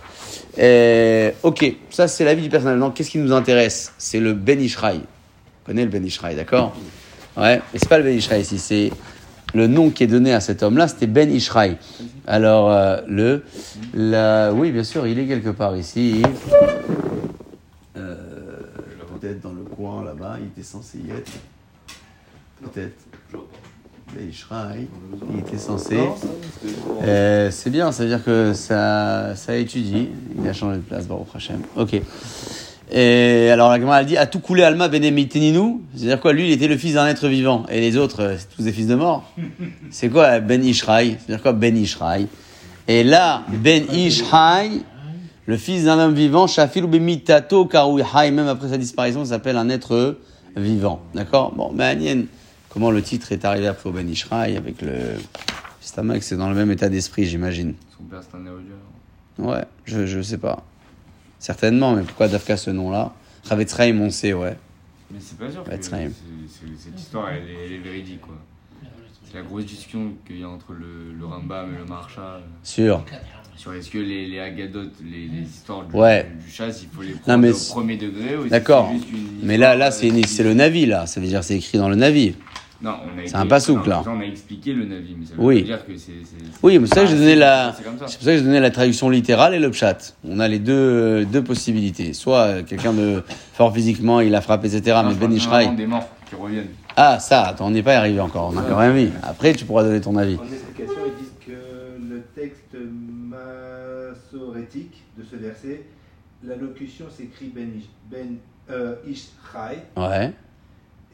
[0.59, 2.79] Euh, ok, ça c'est l'avis du personnel.
[2.79, 3.93] Donc, qu'est-ce qui nous intéresse?
[3.97, 4.97] C'est le Ben Ishraï.
[4.97, 6.73] Vous connaissez le Ben Ishraï, d'accord?
[7.37, 8.91] Ouais, mais c'est pas le Ben Ishraï ici, c'est
[9.53, 11.77] le nom qui est donné à cet homme-là, c'était Ben Ishraï.
[12.27, 13.43] Alors, euh, le,
[13.93, 16.23] la, oui, bien sûr, il est quelque part ici.
[17.97, 18.15] Euh,
[19.19, 21.31] Peut-être dans le coin là-bas, il était censé y être.
[22.61, 22.97] Peut-être.
[24.15, 24.87] Ben Ishraï,
[25.33, 25.97] il était censé.
[27.01, 30.09] Euh, c'est bien, ça veut dire que ça, ça étudie.
[30.37, 31.61] Il a changé de place, Baruch Hashem.
[31.75, 31.99] Ok.
[32.91, 36.51] Et alors la Gemara elle dit, a tout coulé Alma Benemiteninu C'est-à-dire quoi Lui, il
[36.51, 37.65] était le fils d'un être vivant.
[37.69, 39.31] Et les autres, euh, c'est tous des fils de mort.
[39.89, 41.17] C'est quoi Ben Ishraï?
[41.19, 42.27] C'est-à-dire quoi Ben Ishraï?
[42.87, 44.83] Et là, Ben Ishraï,
[45.45, 49.69] le fils d'un homme vivant, Shafil ou Bemitato Karouihai, même après sa disparition, s'appelle un
[49.69, 50.17] être
[50.55, 51.01] vivant.
[51.15, 51.53] D'accord?
[51.53, 52.23] Bon, mais Anien,
[52.69, 54.91] comment le titre est arrivé après au Ben Ishraï avec le.
[55.81, 57.73] Stamak, c'est dans le même état d'esprit, j'imagine?
[57.97, 59.45] Son père, c'est un.
[59.45, 60.63] Ouais, je, je sais pas.
[61.47, 63.11] Certainement, mais pourquoi Dafka ce nom-là
[63.43, 64.55] Ravetzraim, on sait, ouais.
[65.11, 68.35] Mais c'est pas sûr que cette histoire, elle est, elle est véridique, quoi.
[69.29, 72.39] C'est la grosse discussion qu'il y a entre le, le Rambam et le Marsha.
[72.63, 73.03] Sûr.
[73.57, 76.31] Sur est-ce que les, les agadotes, les, les histoires du, Ouais.
[76.45, 78.89] du chasse, il faut les prendre mais au c'est- premier degré ou que D'accord.
[79.41, 81.07] Mais là, là, c'est euh, c'est le Navi, là.
[81.07, 82.35] Ça veut dire c'est écrit dans le Navi.
[82.83, 84.03] Non, on a C'est un pasouk, non, là.
[84.07, 85.61] On a expliqué le Navi, mais ça veut Oui.
[85.61, 86.11] pas dire que c'est.
[86.21, 87.73] c'est- c'est- Oui, mais c'est ça que j'ai Ah, donné la.
[87.77, 88.07] C'est comme ça.
[88.07, 90.15] C'est pour ça que j'ai donné la traduction littérale et le pshat.
[90.27, 92.11] On a les deux, deux possibilités.
[92.11, 94.97] Soit euh, quelqu'un de fort physiquement, il a frappé, etc.
[95.01, 95.73] Non, mais Ben Ishraï.
[95.75, 96.67] des morts qui reviennent.
[96.97, 98.51] Ah, ça, attends, on n'est pas arrivé encore.
[98.53, 99.09] On a quand même mis.
[99.23, 100.35] Après, tu pourras donner ton avis.
[100.35, 102.75] En explication, ils disent que le texte
[103.29, 105.83] massorétique de ce verset,
[106.43, 107.69] la locution s'écrit Ben,
[108.11, 108.35] ben
[108.71, 110.33] euh, Ishraï, Ouais.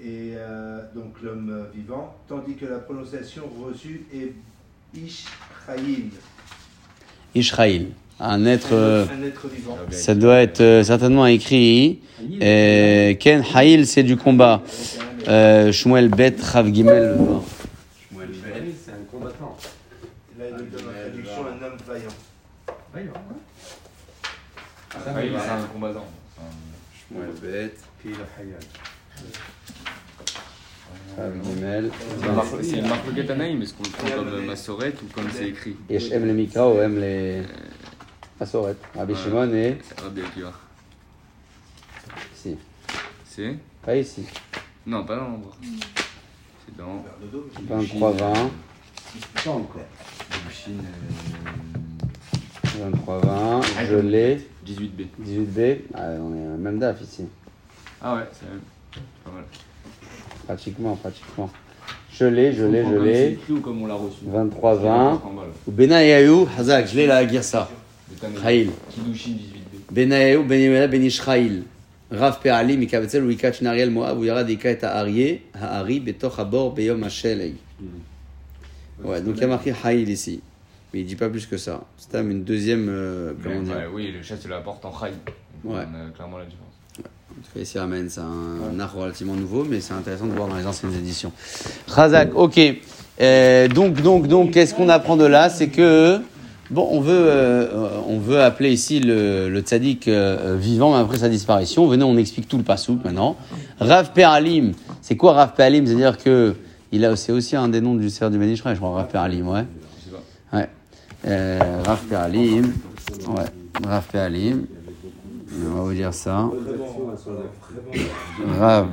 [0.02, 4.34] Et euh, donc l'homme vivant, tandis que la prononciation reçue est
[4.98, 6.10] Ishraïl,
[7.36, 7.88] Ishraïl.
[8.22, 8.74] Un être.
[8.74, 9.78] euh, un être vivant.
[9.92, 12.00] ça doit être euh, certainement écrit.
[12.42, 14.62] Euh, Ken Haïl, c'est du combat.
[15.28, 17.04] Euh, Shmuel Bet Rav Gimel.
[17.04, 17.16] euh,
[18.84, 19.56] C'est un combattant.
[20.38, 23.14] Là, il nous donne en traduction un homme vaillant.
[24.96, 26.06] Après, il c'est un combattant.
[27.10, 28.60] Shmuel Bet Puis il a Hayal.
[32.62, 35.76] C'est une marque- marque Ketanaïm, est-ce qu'on le prend comme Massoret ou comme c'est écrit
[35.90, 37.42] Yesh Em le Mikra ou Em les.
[38.40, 38.76] Masoret.
[38.96, 39.16] Rabbi.
[39.16, 39.78] Shimon et.
[40.02, 40.54] Rabbi Akiva.
[42.36, 42.58] Ici.
[43.26, 44.26] C'est Pas ici.
[44.86, 45.56] Non, pas dans l'endroit.
[46.66, 47.04] C'est dans.
[47.68, 48.34] 23, 20.
[49.44, 49.82] Pas encore.
[50.52, 50.82] Chine
[52.80, 53.62] 23, 20.
[53.90, 54.48] Je l'ai.
[54.66, 55.08] 18B.
[55.22, 55.78] 18b.
[55.94, 57.26] Ah, on est à même DAF ici.
[58.02, 58.46] Ah ouais, c'est
[58.94, 59.44] c'est pas mal.
[60.50, 61.48] Pratiquement, pratiquement.
[62.12, 63.32] Je l'ai, je l'ai, je l'ai.
[63.34, 65.04] écrit ou comme on l'a reçu 23, C'est 20.
[65.12, 65.48] marqué en bas, là.
[65.68, 67.70] Ou Benayahu, Hazak, je l'ai là, à Girsa.
[68.10, 68.42] Le Tanaïm.
[68.42, 68.72] Khaïl.
[68.90, 69.94] Kiddushin 18B.
[69.94, 71.64] Benayahu, Ben Yemela, Ben Ishraïl.
[72.12, 77.54] Rav Pe'ali, Mikabetzel, Wika Chinariel, Moab, Yara Dika et Ha'ari, Ha'ari, Betoch Abor, Beyom Hashelei.
[79.04, 80.42] Ouais, donc il y a marqué Haïl ici.
[80.92, 81.82] Mais il dit pas plus que ça.
[81.98, 82.88] C'est même une deuxième.
[82.90, 85.12] euh, comment dire oui, le chat se l'apporte en Khaï.
[85.64, 85.84] Ouais.
[85.94, 86.74] On a clairement la différence.
[87.32, 90.48] En tout cas, ici, Amen, c'est un, art relativement nouveau, mais c'est intéressant de voir
[90.48, 91.32] dans les anciennes éditions.
[91.88, 92.60] Razak, ok.
[93.22, 95.50] Euh, donc, donc, donc, qu'est-ce qu'on apprend de là?
[95.50, 96.20] C'est que,
[96.72, 101.18] bon, on veut, euh, on veut appeler ici le, le tzaddik euh, vivant, mais après
[101.20, 101.88] sa disparition.
[101.88, 103.38] Venez, on explique tout le pasouk maintenant.
[103.80, 105.86] Rav Pe'alim, c'est quoi Rav Pe'alim?
[105.86, 106.56] C'est-à-dire que,
[106.92, 109.48] il a, c'est aussi un des noms du Seigneur du Bénichra, je crois, Rav Pe'alim,
[109.48, 109.66] ouais.
[110.52, 110.68] Ouais.
[111.86, 112.74] Rav Pe'alim,
[113.28, 113.46] ouais.
[113.88, 114.66] Rav Pe'alim.
[115.52, 116.50] On va vous dire ça.
[118.60, 118.88] Rav.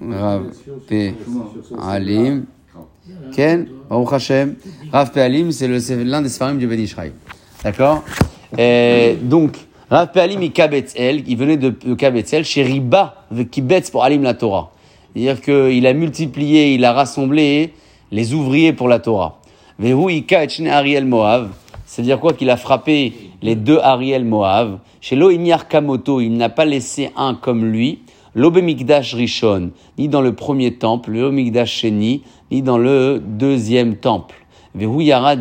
[0.00, 0.42] Rav
[0.88, 1.14] P.
[1.80, 2.46] Alim.
[3.32, 4.54] Ken, Baruch Hashem.
[4.92, 5.20] Rav P.
[5.20, 6.86] Alim, c'est l'un des Sfarim du Ben.
[7.62, 8.02] D'accord?
[9.22, 9.56] Donc,
[9.90, 10.20] Rav P.
[10.20, 14.22] Alim, il Kabetz El, il venait de, de Kabetz El, chez Riba, Kibetz pour Alim
[14.22, 14.72] la Torah.
[15.12, 17.74] C'est-à-dire qu'il a multiplié, il a rassemblé
[18.10, 19.40] les ouvriers pour la Torah.
[19.78, 20.24] Vehu
[20.68, 21.50] Ariel Moav.
[21.84, 24.78] C'est-à-dire quoi Qu'il a frappé les deux Ariel Moav?
[25.00, 28.00] Chez Lo Inyar Kamoto, il n'a pas laissé un comme lui.
[28.34, 34.36] L'Obemikdash Rishon, ni dans le premier temple, le Mikdash Sheni, ni dans le deuxième temple.
[34.78, 35.34] Il a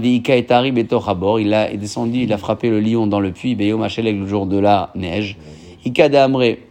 [1.76, 5.38] descendu, il a frappé le lion dans le puits, beyom le jour de la neige.
[5.86, 6.66] Ika de amré.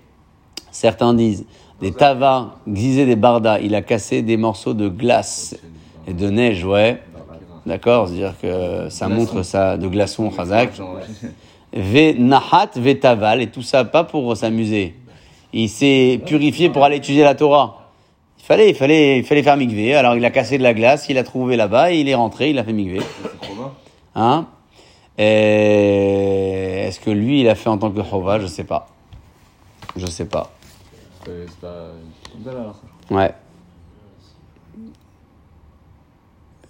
[0.72, 1.46] Certains disent,
[1.80, 3.60] des tavas, gzizé des bardas.
[3.60, 5.56] Il a cassé des morceaux de glace
[6.08, 7.00] et de neige, ouais.
[7.64, 10.80] D'accord, c'est-à-dire que ça montre ça de glaçon, chazak.
[11.72, 14.94] Ve nahat, ve taval, et tout ça pas pour s'amuser.
[15.52, 17.90] Il s'est purifié pour aller étudier la Torah.
[18.38, 19.94] Il fallait, il fallait, il fallait faire mikvé.
[19.94, 22.50] Alors il a cassé de la glace, il a trouvé là-bas, et il est rentré,
[22.50, 23.00] il a fait mikvé.
[24.14, 24.46] Hein?
[25.18, 28.38] Et Est-ce que lui, il a fait en tant que chova?
[28.40, 28.88] Je sais pas.
[29.96, 30.50] Je sais pas.
[33.10, 33.34] Ouais.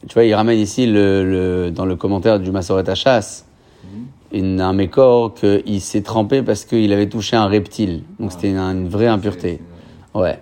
[0.08, 3.44] Tu vois, il ramène ici le, le- dans le commentaire du Masoret Hachas,
[4.32, 8.02] une, un mécor qu'il s'est trempé parce qu'il avait touché un reptile.
[8.20, 9.60] Donc c'était une, une vraie impureté.
[10.14, 10.38] Ouais.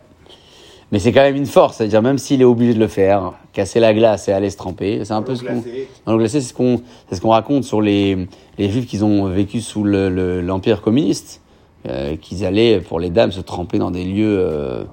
[0.93, 3.81] Mais c'est quand même une force, c'est-à-dire même s'il est obligé de le faire, casser
[3.81, 5.65] la glace et aller se tremper, c'est un peu ce qu'on.
[6.07, 9.25] Dans le glacé, c'est ce qu'on ce qu'on raconte sur les, les juifs qui ont
[9.27, 11.41] vécu sous le- le- l'empire communiste,
[11.89, 14.85] euh, qu'ils allaient pour les dames se tremper dans des lieux euh,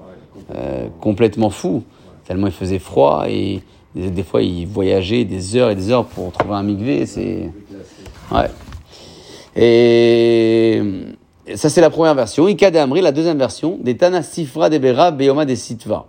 [0.55, 1.83] euh, complètement fous,
[2.25, 3.61] tellement il faisait froid et
[3.95, 7.05] des, des fois ils voyageaient des heures et des heures pour trouver un migvé.
[7.05, 7.51] C'est
[8.31, 8.47] ouais.
[9.55, 10.81] Et
[11.55, 12.47] ça c'est la première version.
[12.47, 16.07] Ika de Amri, la deuxième version, des Tana Sifra de Berav, Beoma de Sitva.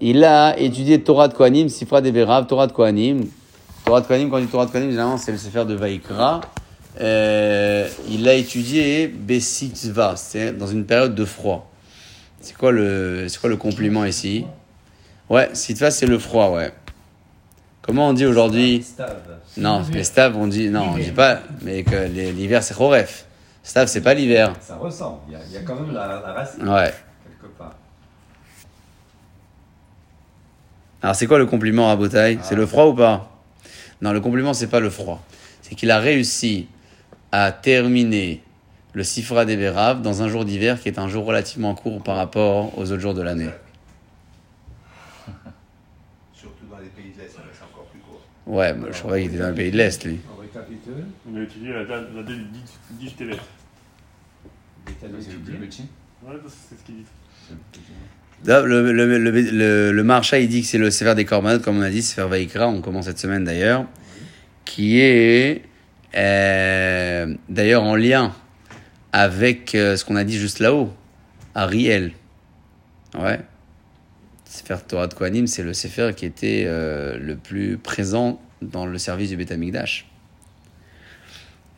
[0.00, 3.26] Il a étudié Torah de Kohanim, Sifra de Berav, Torah de Kohanim.
[3.84, 6.40] Torah de Kohanim, quand on dit Torah de Kohanim, généralement c'est le Sefer de Vaikra.
[7.00, 11.70] Euh, il a étudié Besitva, c'est dans une période de froid.
[12.40, 14.46] C'est quoi le, c'est quoi le compliment ici?
[15.30, 16.72] Ouais, Sitva c'est le froid, ouais.
[17.82, 18.84] Comment on dit aujourd'hui?
[19.56, 23.26] Non, les staves on dit, non, on dit pas, mais que l'hiver c'est Choref.
[23.62, 24.52] Stav c'est pas l'hiver.
[24.60, 25.20] Ça ressemble.
[25.28, 26.92] Il y a, il y a quand même la, la racine Ouais.
[27.40, 27.74] quelque part.
[31.02, 32.38] Alors c'est quoi le compliment à Botaï?
[32.42, 33.30] C'est le froid ou pas?
[34.02, 35.22] Non, le compliment c'est pas le froid.
[35.62, 36.68] C'est qu'il a réussi
[37.32, 38.42] à terminer
[38.92, 42.16] le Sifra des Béraves dans un jour d'hiver qui est un jour relativement court par
[42.16, 43.50] rapport aux autres jours de l'année.
[46.32, 48.20] Surtout dans les pays de l'Est, c'est encore plus court.
[48.46, 50.20] Ouais, moi, je croyais qu'il était dans le pays de l'Est, lui.
[50.36, 51.06] On récapitule.
[51.30, 52.60] On a étudié la date la date du 10
[53.00, 53.36] 10 Tevet.
[55.00, 55.86] C'est le plus petit.
[56.22, 57.04] Ouais, c'est ce qu'il dit.
[57.48, 57.54] C'est
[58.46, 61.82] le Le, le, le, le, il dit que c'est le Sefer des Korbanot, comme on
[61.82, 63.86] a dit, Sefer Vaikra, on commence cette semaine d'ailleurs,
[64.66, 65.62] qui est
[66.14, 68.34] euh, d'ailleurs en lien
[69.12, 70.92] avec euh, ce qu'on a dit juste là-haut,
[71.54, 72.12] Ariel.
[73.18, 73.40] Ouais.
[74.64, 78.96] Sefer Torah de Kohanim, c'est le Sefer qui était euh, le plus présent dans le
[78.96, 80.06] service du Beth Amikdash.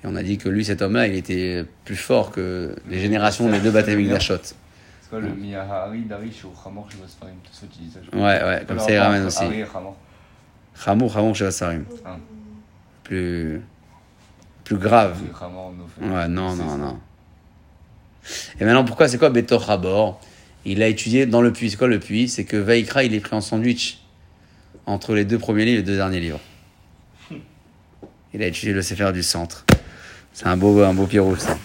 [0.04, 3.50] Et on a dit que lui, cet homme-là, il était plus fort que les générations
[3.50, 4.38] des deux Beth Amikdashot.
[4.44, 7.98] C'est quoi le Miyahari, Darish ou Hamor chez Vasfarim Tout ça, tu dis ça.
[8.04, 9.44] je Ouais, ouais, comme ça, il ramène aussi.
[10.86, 11.34] Hamor.
[11.34, 11.84] Shevasarim.
[12.04, 12.18] Ah.
[13.02, 13.62] Plus,
[14.62, 15.18] plus grave.
[15.40, 17.00] Hamor, Ouais, non, non, non.
[18.60, 20.20] Et maintenant, pourquoi c'est quoi Betor Habor
[20.68, 21.70] Il a étudié dans le puits.
[21.70, 22.28] C'est quoi le puits?
[22.28, 24.00] C'est que Vaikra, il est pris en sandwich
[24.84, 26.40] entre les deux premiers livres et les deux derniers livres.
[28.34, 29.64] Il a étudié le Sefer du centre.
[30.32, 31.56] C'est un beau, un beau pirouge, ça.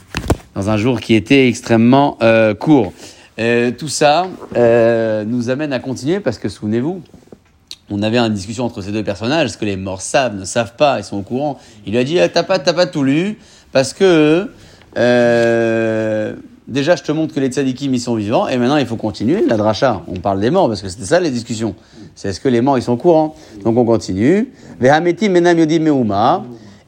[0.53, 2.93] Dans un jour qui était extrêmement euh, court.
[3.39, 7.01] Euh, tout ça euh, nous amène à continuer parce que souvenez-vous,
[7.89, 10.75] on avait une discussion entre ces deux personnages, ce que les morts savent, ne savent
[10.75, 11.59] pas, ils sont au courant.
[11.87, 13.39] Il lui a dit, Ah, t'as pas, pas tout lu,
[13.71, 14.47] parce que
[16.67, 19.43] déjà je te montre que les tzadikim ils sont vivants, et maintenant il faut continuer
[19.47, 20.01] la dracha.
[20.07, 21.75] On parle des morts, parce que c'était ça les discussions.
[22.15, 24.51] C'est est-ce que les morts ils sont au courant Donc on continue.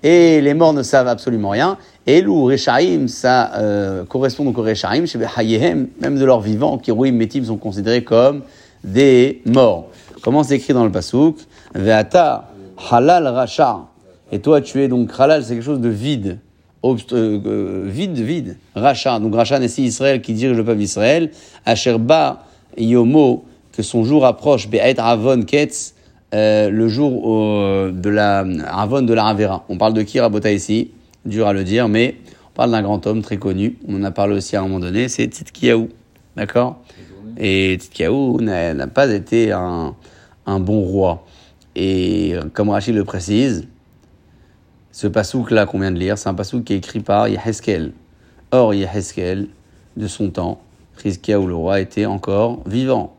[0.05, 1.77] Et les morts ne savent absolument rien.
[2.05, 5.05] Et lou rechaim, ça euh, correspond donc au rechaim,
[6.01, 8.41] même de leurs vivants, qui rouim metim sont considérés comme
[8.83, 9.87] des morts.
[10.21, 11.37] Comment c'est écrit dans le pasouk
[11.73, 12.49] Veata
[12.91, 13.87] halal racha.
[14.31, 16.39] Et toi, tu es donc halal, c'est quelque chose de vide.
[16.83, 18.57] Euh, euh, vide, vide.
[18.75, 19.19] Racha.
[19.19, 21.31] Donc Racha, Nessi Israël, qui dirige le peuple d'Israël.
[21.65, 22.45] Asherba
[22.77, 24.67] Yomo, que son jour approche.
[24.67, 25.95] Be'et Avon Ketz,
[26.33, 29.63] euh, le jour de la Avon de la Ravera.
[29.69, 30.91] On parle de qui, Rabota, ici?
[31.25, 32.15] Dur à le dire, mais
[32.51, 33.77] on parle d'un grand homme très connu.
[33.87, 35.87] On en a parlé aussi à un moment donné, c'est Tzidkiyahu.
[36.35, 36.81] D'accord?
[37.37, 39.95] Et Tzidkiyahu n'a n'a pas été un,
[40.45, 41.25] un bon roi.
[41.77, 43.67] Et comme Rachid le précise,
[44.93, 47.93] ce pasouk-là qu'on vient de lire, c'est un pasouk qui est écrit par Yeheskel.
[48.51, 49.47] Or, Yeheskel,
[49.97, 50.61] de son temps,
[50.99, 53.15] Tzidkiyahu le roi, était encore vivant.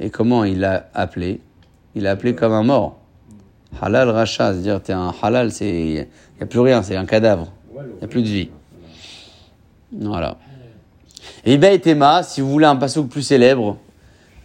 [0.00, 1.40] Et comment il l'a appelé?
[1.94, 2.98] Il l'a appelé comme un mort.
[3.80, 7.52] Halal Racha, c'est-à-dire t'es un halal, c'est il n'y a plus rien, c'est un cadavre.
[7.72, 8.50] Il n'y a plus de vie.
[9.92, 10.36] Voilà.
[11.44, 13.76] Et Tema, si vous voulez un passouk plus célèbre,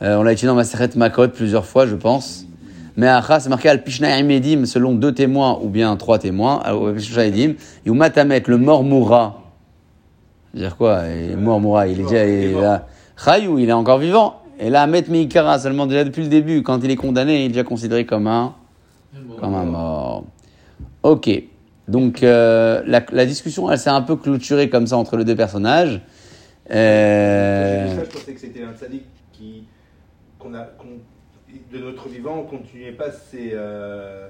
[0.03, 2.45] euh, on l'a étudié dans Maseret Makot plusieurs fois, je pense.
[2.95, 6.59] Mais Acha, c'est marqué al Pishna Edim, selon deux témoins ou bien trois témoins.
[6.63, 7.53] Al Pishna Edim.
[7.85, 9.41] Yumatamet, le mort mourra.
[10.53, 11.87] C'est-à-dire quoi Le mort mourra.
[11.87, 12.25] Il est déjà.
[12.27, 12.87] Il là.
[13.17, 14.35] Chayou, il est encore vivant.
[14.59, 17.49] Et là, Met Meikara, seulement déjà depuis le début, quand il est condamné, il est
[17.49, 18.53] déjà considéré comme un,
[19.39, 20.25] comme un mort.
[21.01, 21.29] Ok.
[21.87, 25.35] Donc, euh, la, la discussion, elle s'est un peu clôturée comme ça entre les deux
[25.35, 25.99] personnages.
[26.71, 29.63] Euh, Ça, je pensais que c'était un sadique qui,
[30.39, 31.01] qu'on a, qu'on-
[31.71, 34.27] de notre vivant, on continuait pas ses, euh,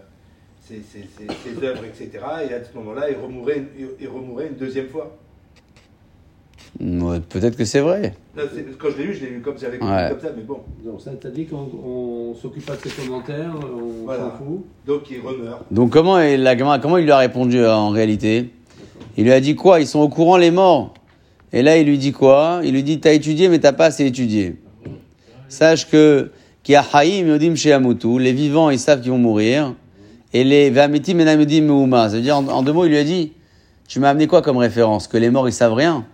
[0.61, 2.09] ses, ses, ses- ses œuvres, etc.
[2.49, 3.63] Et à ce moment-là, il remourait,
[3.99, 5.17] il remourait une deuxième fois.
[6.79, 8.13] ouais, Peut-être que c'est vrai.
[8.35, 8.43] Non,
[8.79, 10.09] quand je l'ai lu, je l'ai lu comme Ouais.
[10.09, 10.59] comme ça, mais bon.
[10.83, 14.23] Donc ça, t'as dit qu'on on s'occupe pas de ses commentaires, on Voilà.
[14.23, 14.65] s'en fout.
[14.87, 15.63] Donc il remeurt.
[15.71, 18.49] Donc, comment, est la, comment il lui a répondu euh, en réalité?
[19.17, 19.79] Il lui a dit quoi?
[19.79, 20.93] Ils sont au courant, les morts.
[21.51, 22.61] Et là, il lui dit quoi?
[22.63, 24.55] Il lui dit T'as étudié, mais t'as pas assez étudié.
[25.49, 26.31] Sache que,
[26.63, 29.73] qui a haïm yodim sheyamutu, les vivants, ils savent qu'ils vont mourir.
[30.33, 32.09] Et les vamitim menam yodim meuma.
[32.09, 33.33] Ça veut dire, en, deux mots, il lui a dit
[33.87, 35.07] Tu m'as amené quoi comme référence?
[35.07, 36.05] Que les morts, ils savent rien.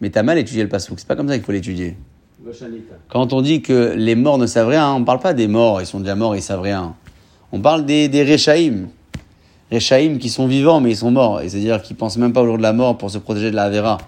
[0.00, 0.98] Mais t'as mal étudié le passouk.
[0.98, 1.96] C'est pas comme ça qu'il faut l'étudier.
[3.08, 5.80] Quand on dit que les morts ne savent rien, on ne parle pas des morts,
[5.80, 6.94] ils sont déjà morts, ils savent rien.
[7.50, 8.88] On parle des, des Réchaïm.
[9.70, 11.40] Réchaïm qui sont vivants, mais ils sont morts.
[11.40, 13.56] Et c'est-à-dire qu'ils pensent même pas au jour de la mort pour se protéger de
[13.56, 13.98] la Avera.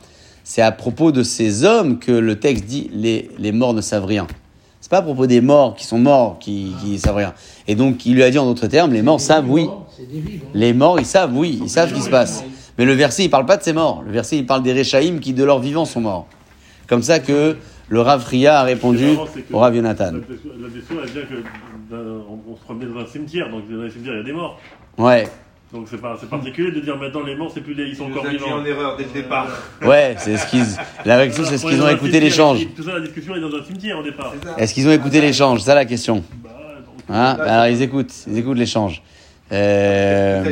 [0.45, 4.05] C'est à propos de ces hommes que le texte dit les, les morts ne savent
[4.05, 4.27] rien.
[4.81, 7.35] C'est pas à propos des morts qui sont morts qui, qui savent rien.
[7.67, 9.69] Et donc, il lui a dit en d'autres termes, les morts savent oui.
[10.55, 12.45] Les morts, ils savent, oui, ils savent ce qui se passe.
[12.79, 14.03] Mais le verset, il parle pas de ces morts.
[14.07, 16.27] Le verset, il parle des Réchaïm qui, de leur vivant, sont morts.
[16.87, 17.57] Comme ça que
[17.89, 19.17] le Rav Ria a répondu
[19.53, 20.13] au Rav Yonatan.
[20.13, 21.43] La question, elle vient que
[21.91, 24.33] on, on se promenait dans un cimetière, donc dans un cimetière il y a des
[24.33, 24.59] morts.
[24.97, 25.27] Ouais,
[25.73, 28.07] Donc c'est pas c'est particulier de dire maintenant les morts c'est plus des, ils sont
[28.07, 28.55] encore vivants.
[28.55, 29.49] en erreur dès le départ.
[29.83, 30.65] ouais, c'est ce qu'ils.
[31.05, 32.67] La réaction, c'est ce qu'ils ont écouté l'échange.
[32.75, 34.33] Tout ça, la discussion est dans un cimetière au départ.
[34.57, 35.61] Est-ce qu'ils ont écouté l'échange?
[35.61, 36.25] C'est ça la question.
[36.43, 36.51] Bah,
[36.87, 37.37] donc, Hein?
[37.41, 39.03] Alors ils écoutent, ils écoutent l'échange.
[39.51, 40.45] Euh,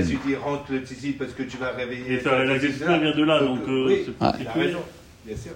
[0.43, 2.15] rentre le tzitzit parce que tu vas réveiller.
[2.15, 4.75] et ça, la discussion vient de là, donc euh, oui, c'est il a particulier.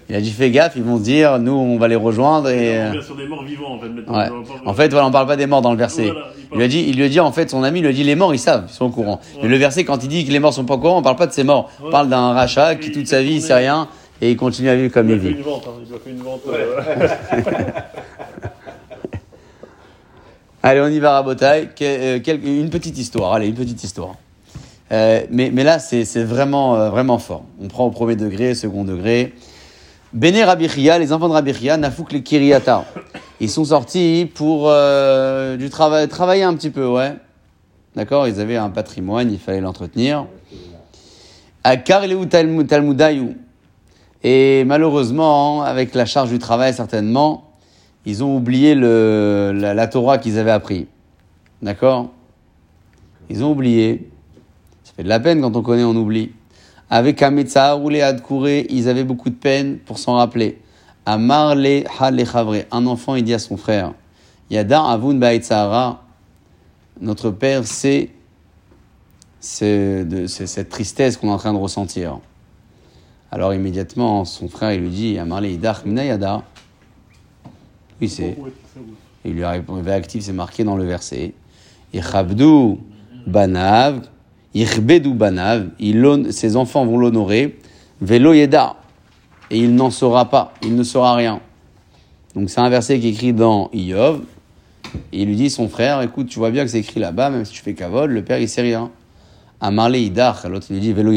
[0.09, 2.79] Il a dit fais gaffe, ils vont se dire, nous on va les rejoindre et.
[2.79, 3.89] On euh, sur des morts vivants en fait.
[3.89, 4.17] maintenant.
[4.19, 4.29] Ouais.
[4.67, 6.07] En fait, voilà, on parle pas des morts dans le verset.
[6.11, 7.83] Voilà, il Il lui a dit, il lui a dit en fait, son ami il
[7.83, 9.21] lui a dit les morts ils savent, ils sont au courant.
[9.43, 11.17] Mais le verset quand il dit que les morts sont pas au courant, on parle
[11.17, 11.71] pas de ces morts.
[11.85, 13.87] On parle d'un rachat qui toute sa vie il sait rien
[14.21, 15.31] et il continue à vivre comme Il il vit.
[15.31, 16.41] une vente, hein, il a fait une vente.
[16.49, 17.09] euh,
[20.63, 21.69] Allez, on y va, Rabotai.
[21.75, 23.33] Que- euh, une petite histoire.
[23.33, 24.17] Allez, une petite histoire.
[24.93, 27.45] Euh, mais, mais là, c'est c'est vraiment, euh, vraiment fort.
[27.63, 29.33] On prend au premier degré, second degré.
[30.13, 32.85] Béné Rabichia, les enfants de Rabichia, Nafouk les Kiriata.
[33.39, 37.15] Ils sont sortis pour euh, du travail, travailler un petit peu, ouais.
[37.95, 40.27] D'accord Ils avaient un patrimoine, il fallait l'entretenir.
[41.63, 43.37] À Karleu Talmud- Talmudayu.
[44.23, 47.53] Et malheureusement, avec la charge du travail, certainement,
[48.05, 50.89] ils ont oublié la, la Torah qu'ils avaient appris.
[51.63, 52.11] D'accord?
[53.29, 54.11] Ils ont oublié.
[54.83, 56.33] Ça fait de la peine quand on connaît, on oublie.
[56.91, 60.61] Avec Ametsa, roulé Adkouré, ils avaient beaucoup de peine pour s'en rappeler.
[61.07, 61.85] Amar le
[62.73, 63.95] un enfant, il dit à son frère
[64.51, 66.03] Yada Avun Ba'etzahara,
[67.01, 67.67] notre père, de-
[70.27, 72.19] c'est cette tristesse qu'on est en train de ressentir.
[73.31, 76.43] Alors immédiatement, son frère, il lui dit Amar le Idach Yada.
[78.01, 78.37] Oui, c'est.
[79.25, 81.35] Il lui a répondu, actif, c'est marqué dans le verset.
[81.93, 82.79] Ichabdu
[83.27, 84.09] banav,
[84.55, 85.71] banav,
[86.31, 87.59] ses enfants vont l'honorer,
[88.01, 88.77] velo yeda,
[89.51, 91.41] et il n'en saura pas, il ne saura rien.
[92.35, 94.23] Donc c'est un verset qui est écrit dans Iyov,
[95.13, 97.45] et il lui dit, son frère, écoute, tu vois bien que c'est écrit là-bas, même
[97.45, 98.91] si tu fais kavod, le père il sait rien.
[99.61, 101.13] Amarle idach, l'autre il lui dit, velo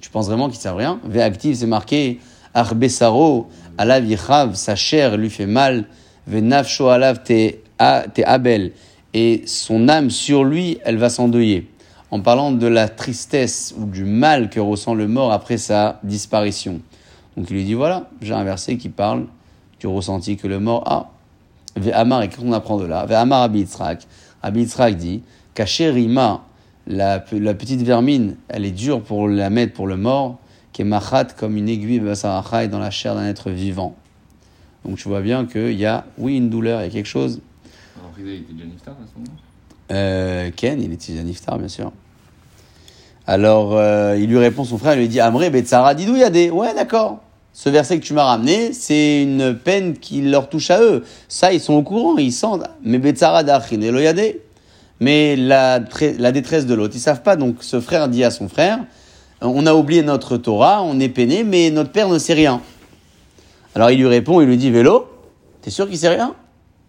[0.00, 1.00] tu penses vraiment qu'il sait rien?
[1.04, 2.20] Ve actif, c'est marqué,
[2.54, 5.86] arbesaro, alav yichav, sa chair lui fait mal,
[6.26, 8.72] Venafsho alav te a- te abel,
[9.12, 11.68] et son âme sur lui, elle va s'endeuiller.
[12.10, 16.80] En parlant de la tristesse ou du mal que ressent le mort après sa disparition.
[17.36, 19.26] Donc il lui dit voilà, j'ai un verset qui parle
[19.78, 21.10] du ressenti que le mort a.
[21.76, 24.06] Ve'amar, et qu'on apprend de là Ve'amar Abi Yitzhak.
[24.42, 24.66] Abi
[24.96, 25.22] dit
[25.54, 26.44] Kacherima,
[26.86, 30.38] la, la petite vermine, elle est dure pour la mettre pour le mort,
[30.72, 33.94] qui est comme une aiguille basarachai dans la chair d'un être vivant.
[34.84, 37.40] Donc tu vois bien qu'il y a, oui, une douleur, il y a quelque chose.
[38.18, 39.36] Il était déjà à ce moment
[39.90, 41.92] Euh, Ken, il déjà niftar, bien sûr.
[43.26, 46.50] Alors, euh, il lui répond, son frère, il lui dit, Amré, Betsara, didou yadé.
[46.50, 47.20] Ouais, d'accord.
[47.52, 51.04] Ce verset que tu m'as ramené, c'est une peine qui leur touche à eux.
[51.28, 52.64] Ça, ils sont au courant, ils sentent.
[52.82, 54.42] Mais Betsara d'achin, yadé.
[55.00, 55.80] Mais la
[56.32, 57.36] détresse de l'autre, ils savent pas.
[57.36, 58.78] Donc, ce frère dit à son frère,
[59.40, 62.60] on a oublié notre Torah, on est peiné, mais notre père ne sait rien.
[63.74, 65.06] Alors, il lui répond, il lui dit, Vélo,
[65.62, 66.34] t'es sûr qu'il sait rien?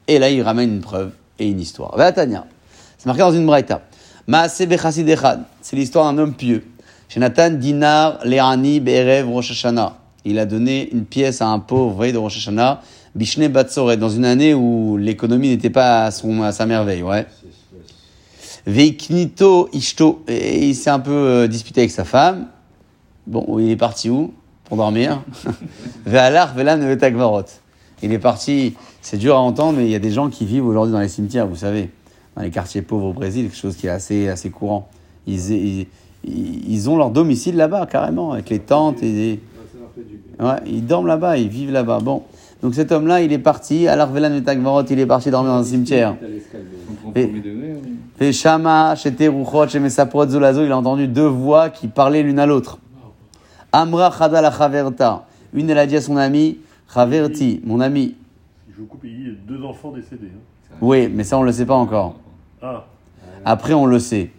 [0.08, 1.96] Et là, il ramène une preuve et une histoire.
[1.96, 2.46] Va, Tania.
[3.00, 3.82] C'est marqué dans une braïta.
[4.28, 4.62] Maase.
[5.62, 6.66] C'est l'histoire d'un homme pieux.
[7.08, 9.66] Chez Nathan Dinar Leani Be'erev Rosh.
[10.26, 12.82] Il a donné une pièce à un pauvre veille de Rosh Hashanah.
[13.16, 17.26] Bishne dans une année où l'économie n'était pas à, son, à sa merveille, ouais.
[18.68, 20.26] Veiknito Ishto.
[20.28, 22.48] Et il s'est un peu euh, disputé avec sa femme.
[23.28, 24.34] Bon, il est parti où?
[24.66, 25.24] Pour dormir.
[26.06, 27.46] Ve'alar ve'lan ve'tagvarot.
[28.04, 28.76] Il est parti.
[29.02, 31.08] C'est dur à entendre, mais il y a des gens qui vivent aujourd'hui dans les
[31.08, 31.92] cimetières, vous savez.
[32.40, 34.88] Dans les quartiers pauvres au Brésil, quelque chose qui est assez, assez courant.
[35.28, 35.88] Ils, ils,
[36.24, 39.42] ils ont leur domicile là-bas, carrément, avec les tentes et.
[40.40, 42.00] Ouais, ils dorment là-bas, ils vivent là-bas.
[42.00, 42.24] Bon.
[42.64, 43.90] Donc cet homme-là, il est parti.
[43.90, 46.16] À l'Arvelan et Tagvarot, il est parti dormir dans un cimetière.
[47.14, 47.30] Et-.
[48.22, 52.40] Et Shama, chez Teruchot, chez Mesaprot, Zolazo, il a entendu deux voix qui parlaient l'une
[52.40, 52.80] à l'autre.
[53.74, 55.26] Amra Chada la Chaverta.
[55.54, 56.60] Une, elle a dit à son ami,
[56.94, 58.16] Chaverti, mon ami.
[58.74, 60.32] Je vous coupe, il y a deux enfants décédés.
[60.34, 60.76] hein.
[60.80, 62.16] Oui, mais ça, on ne le sait pas encore.
[62.62, 62.86] Ah,
[63.46, 64.32] Après, on le sait.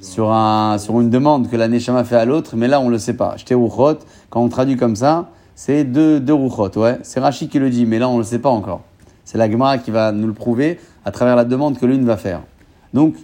[0.00, 2.90] Sur, un, sur une demande que la Neshama fait à l'autre, mais là, on ne
[2.90, 3.36] le sait pas.
[3.38, 3.98] Chez Teruchot,
[4.28, 6.98] quand on traduit comme ça, c'est deux, deux Ruchot, ouais.
[7.02, 8.82] C'est Rashi qui le dit, mais là, on ne le sait pas encore.
[9.24, 12.16] C'est la Gemara qui va nous le prouver à travers la demande que l'une va
[12.18, 12.42] faire.
[12.92, 13.14] Donc,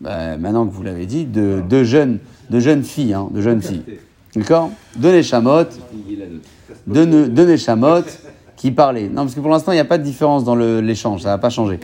[0.00, 2.18] bah, maintenant que vous l'avez dit, de, jeunes,
[2.50, 3.82] de jeunes filles, hein, de jeunes filles.
[4.34, 4.70] D'accord?
[4.96, 5.64] Deux Neshamot,
[6.86, 8.02] deux, ne- Neshamot
[8.56, 9.08] qui parlaient.
[9.08, 11.38] Non, parce que pour l'instant, il n'y a pas de différence dans l'échange, ça va
[11.38, 11.80] pas changer.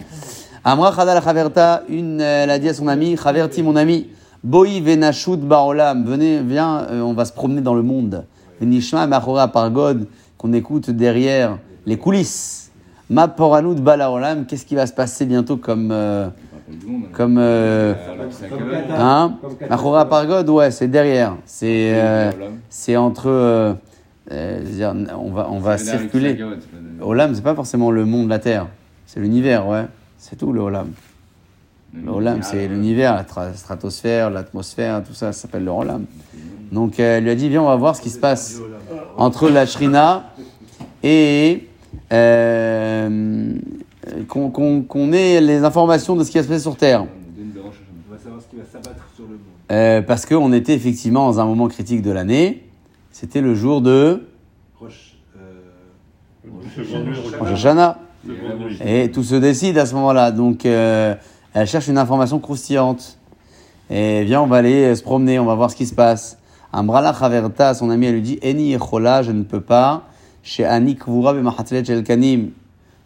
[0.64, 4.06] Amra Chadal Chaverta, une, elle a dit à son ami, Chaverti, mon ami,
[4.44, 8.24] Boi venashut baolam, venez, viens, euh, on va se promener dans le monde.
[8.60, 10.06] Venishma machora pargod,
[10.38, 12.70] qu'on écoute derrière les coulisses.
[13.10, 16.28] Ma poranout balaolam, qu'est-ce qui va se passer bientôt comme, euh,
[17.12, 17.94] comme, euh,
[18.96, 19.34] hein?
[19.68, 21.34] Machora pargod, ouais, c'est derrière.
[21.44, 22.30] C'est, euh,
[22.68, 23.76] c'est entre,
[24.30, 26.38] on va, on va circuler.
[27.00, 28.68] Olam, c'est pas forcément le monde, la terre.
[29.06, 29.86] C'est l'univers, ouais.
[30.24, 30.92] C'est tout le Olam.
[31.92, 36.04] Le Olam, c'est l'univers, la tra- stratosphère, l'atmosphère, tout ça, ça s'appelle le Olam.
[36.70, 38.60] Donc, euh, elle lui a dit, viens, on va voir ce qui se passe
[39.16, 40.32] entre la Shrina
[41.02, 41.66] et
[42.12, 43.58] euh,
[44.28, 47.02] qu'on ait les informations de ce qui va se passer sur Terre.
[47.02, 49.38] On va savoir ce qui va s'abattre sur le monde.
[49.72, 52.62] Euh, parce qu'on était effectivement dans un moment critique de l'année.
[53.10, 53.90] C'était le jour de
[54.80, 54.88] euh,
[57.40, 57.98] Rosh Hashanah.
[58.84, 60.30] Et tout se décide à ce moment-là.
[60.30, 61.14] Donc, euh,
[61.54, 63.18] elle cherche une information croustillante.
[63.90, 66.38] Et viens, on va aller euh, se promener, on va voir ce qui se passe.
[66.72, 70.04] Ambrala Chaverta, son ami, elle lui dit Eni Echola, je ne peux pas.
[70.42, 72.50] Chez Ani Kvura Mahatzelet Kanim.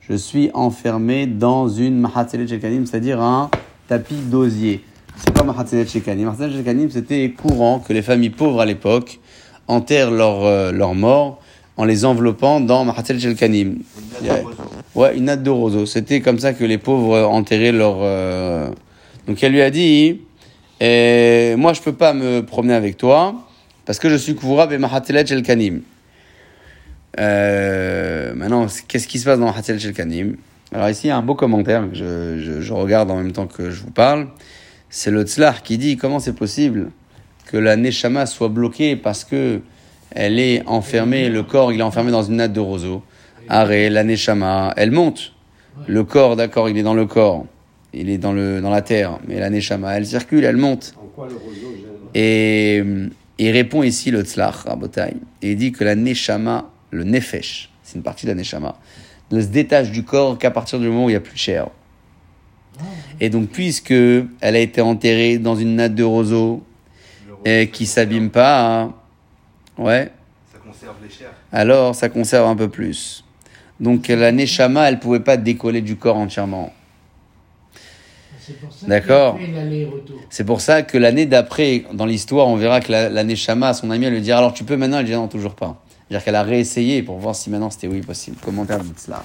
[0.00, 3.50] Je suis enfermé dans une Mahatzelet Kanim, c'est-à-dire un
[3.88, 4.84] tapis d'osier.
[5.16, 6.26] C'est pas Mahatzelet Kanim.
[6.26, 9.18] Mahatzelet Kanim, c'était courant que les familles pauvres à l'époque
[9.66, 11.40] enterrent leurs euh, leurs morts
[11.76, 13.78] en les enveloppant dans Mahatzelet Kanim.
[14.20, 14.40] Il y a-
[14.94, 15.84] Ouais, une natte de roseau.
[15.84, 17.96] C'était comme ça que les pauvres enterraient leur.
[18.00, 18.70] euh,
[19.26, 20.20] Donc elle lui a dit
[20.80, 23.34] eh, Moi, je peux pas me promener avec toi
[23.84, 25.82] parce que je suis Kouvra Mahatelet El Kanim.
[27.18, 30.36] Euh, maintenant, qu'est-ce qui se passe dans Mahatelet El Kanim
[30.72, 33.32] Alors, ici, il y a un beau commentaire que je, je- je regarde en même
[33.32, 34.28] temps que je vous parle.
[34.90, 36.90] C'est le Tzlach qui dit Comment c'est possible
[37.46, 39.60] que la Neshama soit bloquée parce que
[40.10, 43.02] elle est enfermée, le corps il est enfermé dans une natte de roseau.
[43.48, 45.32] Arrêt, la Neshama, elle monte.
[45.86, 47.46] Le corps, d'accord, il est dans le corps.
[47.92, 49.18] Il est dans, le, dans la terre.
[49.28, 50.94] Mais la Neshama, elle circule, elle monte.
[52.14, 55.14] Et euh, il répond ici le Tzlach, Rabotai.
[55.42, 58.76] Et il dit que la Neshama, le Nefesh, c'est une partie de la Neshama,
[59.30, 61.38] ne se détache du corps qu'à partir du moment où il n'y a plus de
[61.38, 61.68] chair.
[63.20, 66.62] Et donc, puisque elle a été enterrée dans une natte de roseau
[67.44, 68.92] et qui s'abîme pas,
[69.78, 70.10] ouais,
[70.52, 71.32] Ça conserve les chairs.
[71.52, 73.24] alors ça conserve un peu plus.
[73.80, 76.72] Donc la Neshama, elle pouvait pas décoller du corps entièrement.
[78.38, 79.38] C'est pour ça D'accord.
[80.30, 83.74] C'est pour ça que l'année d'après, dans l'histoire, on verra que la, la Neshama, à
[83.74, 85.82] son ami, elle lui dit alors tu peux maintenant, elle dit non, toujours pas.
[86.08, 88.36] C'est-à-dire qu'elle a réessayé pour voir si maintenant c'était oui possible.
[88.42, 89.24] Commentaire de cela.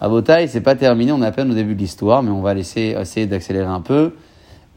[0.00, 2.40] À Botaï, c'est pas terminé, on est à peine au début de l'histoire, mais on
[2.40, 4.14] va laisser, essayer d'accélérer un peu.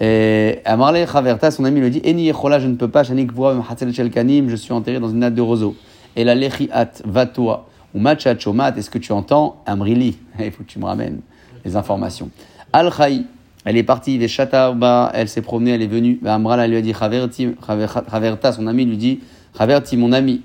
[0.04, 3.30] Et à Marley Chaverta, son ami lui dit Eni Yechola, je ne peux pas, Shanik
[3.36, 5.76] je suis enterré dans une natte de roseau.
[6.16, 10.18] Et la Lechiat, va-toi, ou Machat Chomat, est-ce que tu entends Amrili?
[10.40, 11.22] Il faut que tu me ramènes
[11.64, 12.32] les informations.
[12.74, 13.28] Al Khaï,
[13.64, 16.18] elle est partie, les Chatarba, elle s'est promenée, elle est venue.
[16.20, 19.20] Ben, Amrala lui a dit Chaverta, son ami lui dit
[19.56, 20.42] Chaverti, mon ami,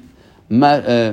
[0.50, 1.12] ma, euh,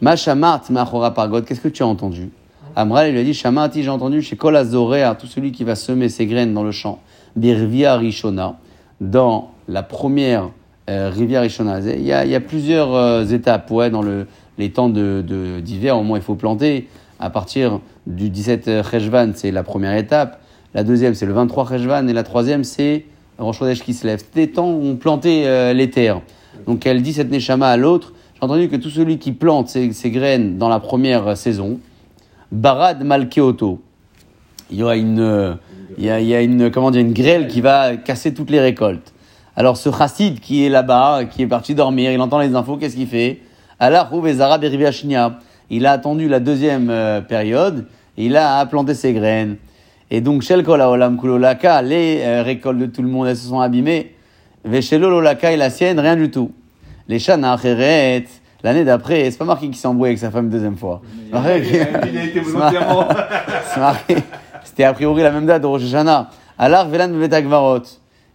[0.00, 2.30] ma Shamart, ma Chora Pargod, qu'est-ce que tu as entendu?
[2.76, 6.08] Amral lui a dit Shamarti, j'ai entendu chez Kol Azorea, tout celui qui va semer
[6.08, 6.98] ses graines dans le champ,
[7.36, 8.58] Birvia Rishona,
[9.00, 10.50] dans la première
[10.90, 11.80] euh, rivière Rishona.
[11.80, 14.26] Il y a, plusieurs euh, étapes, ouais, dans le,
[14.58, 16.88] les temps de, de- d'hiver, au moins il faut planter.
[17.18, 20.40] À partir du 17 Cheshvan, c'est la première étape.
[20.74, 22.08] La deuxième, c'est le 23 Rejvan.
[22.08, 23.04] Et la troisième, c'est
[23.38, 24.18] Rosh qui se lève.
[24.18, 26.20] C'était des temps où on plantait euh, les terres.
[26.66, 28.12] Donc elle dit cette Neshama à l'autre.
[28.34, 31.78] J'ai entendu que tout celui qui plante ses, graines dans la première euh, saison,
[32.52, 33.80] Barad Malkeoto,
[34.70, 35.54] il y aura une, euh,
[35.98, 38.50] il y a, il y a une, comment dire, une grêle qui va casser toutes
[38.50, 39.12] les récoltes.
[39.56, 42.96] Alors ce chassid qui est là-bas, qui est parti dormir, il entend les infos, qu'est-ce
[42.96, 43.40] qu'il fait?
[43.78, 44.10] Allah.
[45.70, 47.86] Il a attendu la deuxième euh, période,
[48.16, 49.56] il a planté ses graines.
[50.10, 54.14] Et donc, Shel les euh, récoltes de tout le monde, elles se sont abîmées.
[54.64, 56.52] Et la sienne, rien du tout.
[57.08, 58.24] Les Shana Acheret,
[58.62, 61.02] l'année d'après, c'est pas marqué qu'il s'est embrouillé avec sa femme une deuxième fois.
[61.30, 63.08] Il a été volontairement.
[64.74, 66.30] C'était a priori la même date de Rosh Hashanah.
[66.58, 67.82] Alar Velan Bevetagvarot.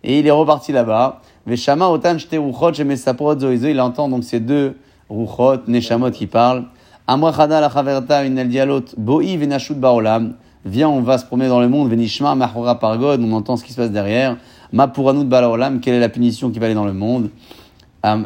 [0.06, 1.20] Et il est reparti là-bas.
[1.46, 3.68] Veshama Otan Shte Ruchot Shemesaprot Zoizo.
[3.68, 4.78] Il entend donc ces deux
[5.10, 6.64] Ruchot, Neshamot qui parlent.
[7.08, 10.36] Amra Chada la Chaverta Inel Dialot Boi Venashut Baolam.
[10.64, 11.90] Viens, on va se promener dans le monde.
[11.90, 13.20] Venishma Mahora Pargod.
[13.22, 14.38] On entend ce qui se passe derrière.
[14.72, 15.82] Ma Puranut Balaolam.
[15.82, 17.32] Quelle est la punition qui va aller dans le monde?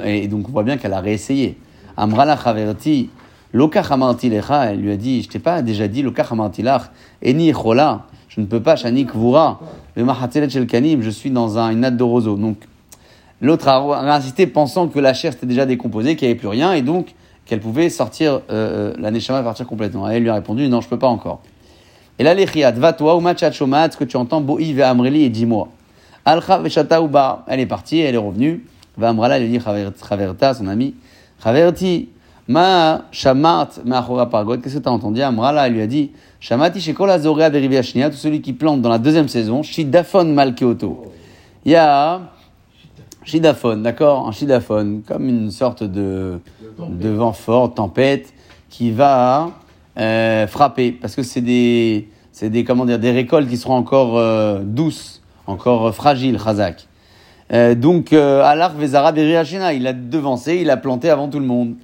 [0.05, 1.57] Et donc on voit bien qu'elle a réessayé.
[1.97, 3.09] Amra la Chaverti.
[3.53, 6.89] Loka Hamarti Lecha, elle lui a dit, je t'ai pas déjà dit, Loka Hamarti Lach,
[7.23, 9.59] Eni Chola, je ne peux pas, Shani Kvura,
[9.95, 12.35] Shel Kanim, je suis dans un, une natte de roseau.
[12.35, 12.57] Donc,
[13.41, 16.73] l'autre a, insisté pensant que la chair s'était déjà décomposée, qu'il n'y avait plus rien,
[16.73, 17.13] et donc
[17.45, 20.09] qu'elle pouvait sortir, euh, euh, la Neshama partir complètement.
[20.09, 21.41] Et elle lui a répondu, non, je peux pas encore.
[22.17, 24.81] Et là, les Chiat, va toi, ou machat shomat, ce que tu entends, Bo'i ve
[24.81, 25.67] Amreli, et dis-moi.
[26.25, 26.59] Alcha
[27.03, 28.65] uba, elle est partie, elle est revenue.
[28.97, 30.95] Va Amrala, elle lui dit, Chaver- Chaverta, son ami,
[31.43, 32.09] Chaverti,
[32.47, 37.09] Ma Shamart Machora Pargot, qu'est-ce que tu as entendu Amrala, lui a dit Shamati Shekol
[37.09, 41.05] Azorea Berivia Shnia, tout celui qui plante dans la deuxième saison, Shidafon Malkeoto.
[41.63, 42.19] Il y a
[43.23, 44.27] Shidafon, d'accord?
[44.27, 46.39] Un Shidafon, comme une sorte de,
[46.77, 48.33] vent fort, tempête,
[48.69, 49.51] qui va
[49.97, 52.09] euh, frapper, parce que c'est des,
[52.41, 56.87] des, comment dire, des récoltes qui seront encore euh, douces, encore euh, fragiles, Chazak.
[57.53, 61.75] Euh, donc, Alar Vezara il a devancé, il a planté avant tout le monde.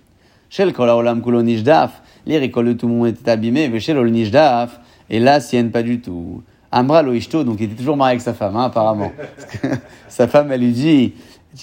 [0.49, 3.97] Shel Kol Haolam Kulo Nishdaf, les récoltes de tout le monde étaient abîmées, mais Shel
[3.97, 4.79] Ol Nishdaf,
[5.09, 6.41] et la sienne pas du tout.
[6.71, 9.11] Amra Lo Ishto, donc il était toujours marié avec sa femme, hein, apparemment.
[10.07, 11.13] Sa femme, elle lui dit,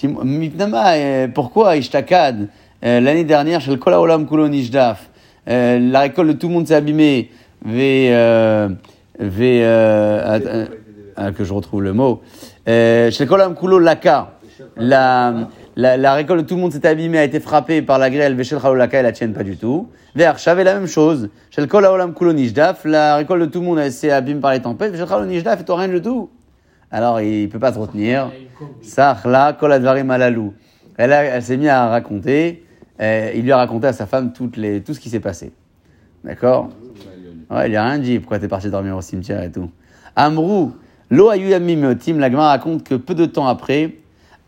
[0.04, 2.48] euh, pourquoi Ishtakad
[2.84, 5.08] Euh, L'année dernière, Shel Kol Haolam Kulo Nishdaf,
[5.48, 7.30] euh, la récolte de tout le monde s'est abîmée,
[7.64, 8.68] ve, euh,
[9.18, 10.66] ve, euh,
[11.16, 12.20] ah, que je retrouve le mot.
[12.66, 14.34] Shel Kol Haolam Kulo Laka,
[14.76, 18.34] la, la, récolte de tout le monde s'est abîmée, a été frappée par la grêle,
[18.34, 19.88] Veshel Chaolaka, et la tienne pas du tout.
[20.14, 21.28] Vers j'avais la même chose.
[21.50, 21.68] Shel
[22.84, 25.64] la récolte de tout le monde s'est abîmée par les tempêtes, Veshel Chaolam Nishdaf, et
[25.64, 26.30] toi rien du tout.
[26.90, 28.30] Alors il peut pas se retenir.
[28.80, 30.54] Sachla Kol Advarim Alalou.
[30.96, 32.64] Elle, elle s'est mise à raconter,
[33.00, 35.52] il lui a raconté à sa femme tout ce qui s'est passé.
[36.24, 36.70] D'accord?
[37.50, 38.18] Il lui a rien dit.
[38.18, 39.70] Pourquoi t'es parti dormir au cimetière et tout?
[40.16, 40.72] Amrou,
[41.10, 43.96] Lo Ayuyamim Tim, la raconte que peu de temps après,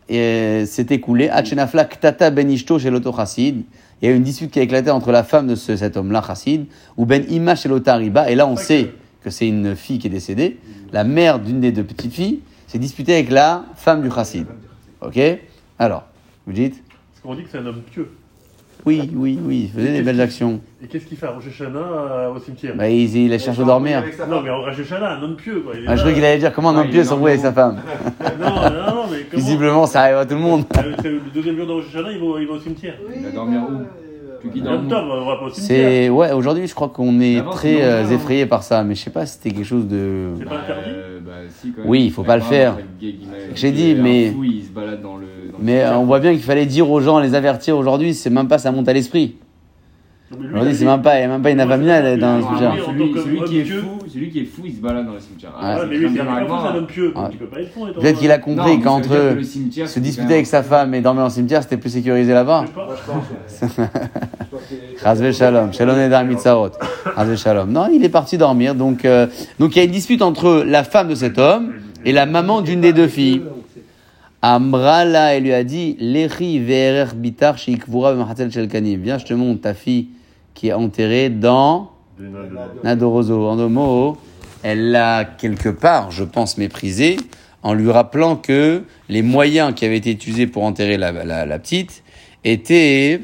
[0.09, 3.65] s'est écoulé, Hachenafla Ktata Ben Ishto chez l'auto chassid.
[4.01, 5.97] Il y a eu une dispute qui a éclaté entre la femme de ce- cet
[5.97, 8.31] homme-là, chassid, ou Ben Ima chez l'Otariba.
[8.31, 8.93] Et là, on sait
[9.23, 10.59] que c'est une fille qui est décédée.
[10.93, 14.47] La mère d'une des deux petites filles s'est disputée avec la femme du chassid.
[15.01, 15.19] Ok?
[15.79, 16.05] Alors,
[16.47, 16.83] vous dites?
[17.13, 18.11] Parce qu'on dit que c'est un homme pieux.
[18.89, 20.61] Oui, oui, oui, il faisait des belles actions.
[20.83, 23.59] Et qu'est-ce qu'il fait à Rosh Hashanah euh, au cimetière Bah, il, il la cherche
[23.59, 24.03] à dormir.
[24.31, 25.75] Non, mais Rosh Hashanah, un homme pieux, quoi.
[25.77, 27.43] Il Ah, je croyais qu'il allait dire comment un Ouais, homme il pieux s'embrouille avec
[27.43, 27.81] sa femme.
[28.41, 30.65] Non, non, non, mais comment Visiblement, ça arrive à tout le monde.
[30.79, 32.95] Euh, c'est Le deuxième jour de Rosh Hashanah, il va, il va au cimetière.
[33.15, 33.83] Il va dormir où
[35.51, 35.53] cimetière.
[35.53, 38.11] C'est ouais, aujourd'hui, je crois qu'on est Avant, très euh, hein.
[38.11, 40.29] effrayé par ça, mais je sais pas si c'était quelque chose de.
[40.39, 41.91] C'est pas interdit Euh, bah, si, quand même.
[41.91, 42.79] Oui, il faut pas le faire.
[43.55, 45.27] J'ai dit, mais- fou, il se balade dans le.
[45.61, 48.49] Mais euh, on voit bien qu'il fallait dire aux gens, les avertir aujourd'hui, c'est même
[48.49, 49.37] pas ça monte à l'esprit.
[50.31, 52.73] Aujourd'hui, c'est même pas, il y a même pas une avamina dans le Ah, cimetière.
[52.73, 55.53] en celui, qui est fou, celui qui est fou, il se balade dans le cimetière.
[55.59, 57.15] Ah, c'est mais lui, c'est un homme pieux.
[57.17, 57.31] Ouais.
[57.31, 57.87] Tu peux pas être fou.
[57.89, 61.29] étant- Peut-être qu'il a compris qu'entre eux, se disputer avec sa femme et dormir dans
[61.29, 62.67] le cimetière, c'était plus sécurisé là-bas.
[65.03, 66.71] Chazve shalom, shalom edar mitzarot.
[67.17, 67.71] Chazve shalom.
[67.73, 68.75] Non, il est parti dormir.
[68.75, 69.27] Donc, euh,
[69.59, 71.73] donc il y a une dispute entre la femme de cet homme
[72.05, 73.43] et la maman d'une des deux filles.
[74.41, 79.01] Amrala, elle lui a dit, Lechi ve'erer bitar sheikvura b'machatel shel kanim.
[79.03, 80.09] Viens, je te montre ta fille
[80.55, 81.91] qui est enterrée dans
[82.85, 83.47] Nadorozo.
[83.49, 84.17] En deux mots,
[84.63, 87.17] elle l'a quelque part, je pense, méprisé
[87.65, 91.59] en lui rappelant que les moyens qui avaient été utilisés pour enterrer la, la- la
[91.59, 92.05] petite
[92.45, 93.21] étaient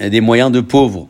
[0.00, 1.08] des moyens de pauvres.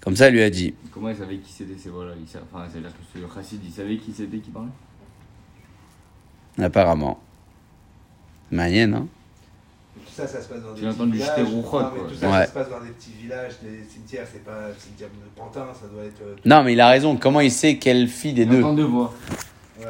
[0.00, 0.74] Comme ça, elle lui a dit.
[0.92, 3.72] Comment il savait qui c'était c'est voilà, il sa- Enfin, c'est-à-dire que ce chassid, il
[3.72, 4.68] savait qui c'était qui parlait?
[6.62, 7.18] Apparemment.
[8.54, 9.06] Manienne, hein
[9.96, 11.20] Tout ça, ça se passe dans des J'ai petits entendu
[11.54, 11.92] rouchotte.
[12.08, 12.32] Tout ça, Ouais.
[12.32, 14.26] ça se passe dans des petits villages, des cimetières.
[14.32, 16.20] C'est pas le cimetière de Pantin, ça doit être.
[16.22, 17.16] euh, Non, mais il a raison.
[17.16, 19.12] Comment il sait quelle fille des deux entend deux voix.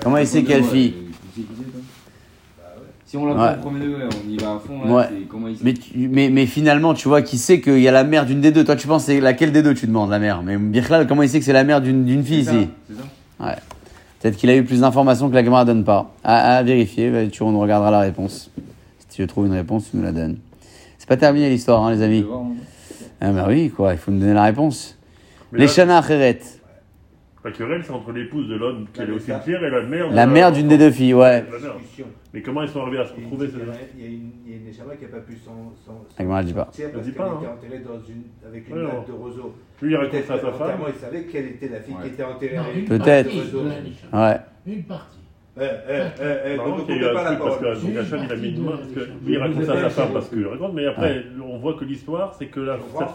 [0.02, 0.94] Comment il sait quelle ouais, fille
[1.34, 2.82] qui Bah ouais.
[3.06, 3.38] Si on l'a Ouais.
[3.38, 4.82] pas au premier degré, on y va à fond.
[4.84, 5.08] Là, Ouais.
[5.28, 7.92] comment il sait mais, tu- mais, mais finalement, tu vois qu'il sait qu'il y a
[7.92, 8.64] la mère d'une des deux?
[8.64, 10.42] Toi, tu penses c'est laquelle des deux tu demandes, la mère?
[10.42, 13.56] Mais Birklal, comment il sait que c'est la mère d'une d'une fille ici C'est ça
[14.24, 16.10] Peut-être qu'il a eu plus d'informations que la Gemara donne pas.
[16.24, 18.50] À, à vérifier, bah, tu, on regardera la réponse.
[18.98, 20.38] Si tu trouves une réponse, tu me la donnes.
[20.96, 22.24] C'est pas terminé l'histoire, hein, les Je amis.
[23.20, 24.96] Ah bah oui, quoi, il faut me donner la réponse.
[25.52, 26.40] Les Shana Acheret,
[27.44, 30.08] La querelle, c'est entre l'épouse de l'homme qui est au cimetière et la mère.
[30.10, 31.44] de la mère d'une des deux filles, ouais.
[32.32, 34.08] Mais comment ils sont arrivés à se Il retrouver il y a- il y a
[34.08, 35.74] une il y a une Neshama qui n'a pas pu s'en
[36.42, 36.62] ne dit pas.
[36.64, 37.50] sortir parce dit qu'elle pas, était hein.
[37.58, 39.04] enterrée dans une, avec une non.
[39.06, 39.54] de roseau.
[39.82, 40.70] Lui, il raconte Peut-être ça à sa femme.
[40.88, 42.02] il savait quelle était la fille Ouais.
[42.02, 43.30] qui était enterrée avec une Peut-être.
[44.12, 44.36] Ouais.
[44.66, 45.18] Une partie.
[45.56, 45.66] Eh, eh,
[46.20, 46.24] eh,
[46.54, 48.70] eh, Non, y ne a un truc parce que donc il a mis une main
[48.72, 51.58] parce que lui, il raconte ça à sa femme parce qu'il raconte, mais après, on
[51.58, 53.06] voit que l'histoire, c'est que la, sa,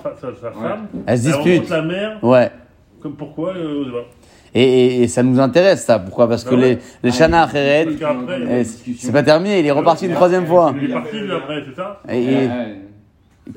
[0.51, 1.53] femme, Elle se elle dispute.
[1.55, 2.49] rencontre la mère, Ouais.
[3.01, 3.85] Comme pourquoi, euh.
[4.55, 5.99] Et, et, et ça nous intéresse, ça.
[5.99, 6.27] Pourquoi?
[6.27, 6.61] Parce que ouais.
[6.61, 7.87] les, les Shana Acheret,
[8.49, 10.73] eh, c'est pas terminé, il est reparti une troisième fois.
[10.81, 12.01] il est parti lui après, c'est ça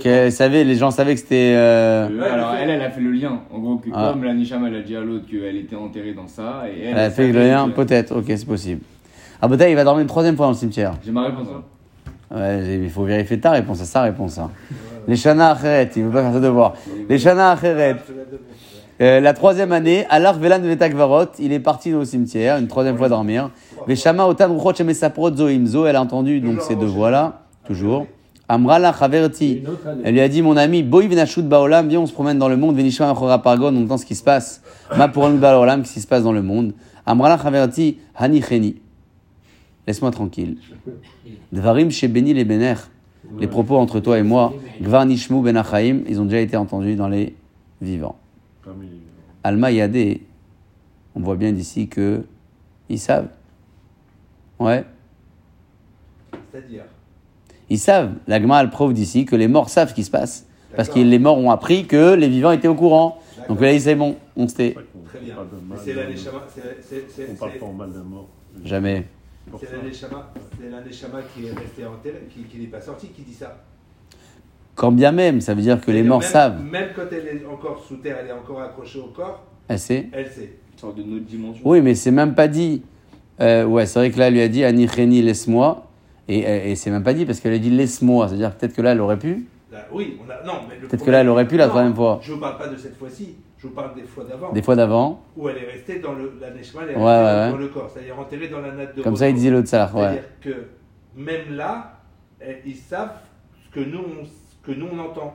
[0.02, 1.52] que, savait, les gens savaient que c'était.
[1.54, 3.40] euh, Euh, alors elle, elle a fait le lien.
[3.52, 4.10] En gros, que Ah.
[4.12, 6.88] comme la Nishama, elle a dit à l'autre qu'elle était enterrée dans ça, et elle.
[6.92, 8.80] Elle a fait le lien, que- peut-être, ok, c'est possible.
[9.40, 10.94] Ah, peut-être il va dormir une troisième fois dans le cimetière.
[11.04, 11.46] J'ai ma réponse.
[11.54, 11.62] hein.
[12.34, 14.32] Ouais, il faut vérifier ta réponse, c'est sa réponse.
[14.34, 14.48] ça.
[15.06, 16.72] Les Shana Acheret, il veut pas faire ses devoirs.
[17.08, 17.96] Les Shana Acheret,
[19.02, 23.08] euh, la troisième année, Alar Velan Vetakvarot, il est parti au cimetière, une troisième fois
[23.08, 23.50] dormir.
[23.86, 28.06] Veshama Otan Ruchot Shemesaprot Zoimzo, elle a entendu donc ces deux voix-là, toujours.
[28.48, 29.62] Amrala Chaverti,
[30.04, 32.56] elle lui a dit, mon ami, Boy Venashut Baolam, viens, on se promène dans le
[32.56, 34.62] monde, Venishma Achora Pargon, on entend ce qui se passe.
[34.96, 36.72] Ma pour Baolam, ce qui se passe dans le monde?
[37.04, 38.76] Amrala Chaverti, Hani Cheni.
[39.86, 40.58] Laisse-moi tranquille.
[41.50, 42.74] Dvarim chez Beni les Bener.
[43.38, 46.96] Les propos entre toi et moi, Gvar Nishmu Ben Achaim, ils ont déjà été entendus
[46.96, 47.34] dans les
[47.80, 48.16] vivants.
[49.44, 50.22] Alma Yadé,
[51.14, 52.24] on voit bien d'ici que
[52.88, 53.28] ils savent.
[54.58, 54.84] Ouais,
[56.52, 56.84] C'est-à-dire
[57.72, 58.12] ils savent.
[58.26, 60.46] L'agma, elle prouve d'ici que les morts savent ce qui se passe.
[60.76, 63.20] Parce que les morts ont appris que les vivants étaient au courant.
[63.48, 64.76] Donc là, c'est bon, on se tait.
[65.06, 65.36] Très bien.
[65.82, 66.46] c'est la Neshama,
[67.30, 68.28] On parle pas en mal d'un mort.
[68.64, 69.06] Jamais.
[69.58, 73.64] C'est la Neshama, qui est restée enterrée, qui, qui n'est pas sortie, qui dit ça.
[74.74, 76.62] Quand bien même, ça veut dire que les morts même- savent.
[76.62, 80.08] Même quand elle est encore sous terre, elle est encore accrochée au corps, Elle sait.
[80.12, 80.58] elle sait.
[80.72, 81.62] Une sorte de notre dimension.
[81.64, 82.82] Oui, mais c'est même pas dit.
[83.40, 85.86] Euh, ouais, c'est vrai que là, elle lui a dit Ani Reni, laisse-moi.
[86.28, 86.38] Et,
[86.70, 88.28] et, c'est même pas dit parce qu'elle a dit laisse-moi.
[88.28, 89.46] C'est-à-dire peut-être que là, elle aurait pu.
[89.70, 91.70] Là, oui, on a, non, mais le Peut-être que là, elle aurait pu la Non,
[91.70, 92.20] troisième fois.
[92.22, 94.52] Je vous parle pas de cette fois-ci, je vous parle des fois d'avant.
[94.52, 95.22] Des fois d'avant.
[95.36, 97.62] Où elle est restée dans le, la Neshama, elle est Ouais, restée ouais, dans ouais.
[97.62, 99.94] le corps, c'est-à-dire enterrée dans la natte de Comme ça, il disait l'autre salar.
[99.94, 100.02] Ouais.
[100.02, 102.00] C'est-à-dire que même là,
[102.40, 103.14] eh, ils savent
[103.64, 104.30] ce que nous, on, ce
[104.64, 105.34] que nous on entend.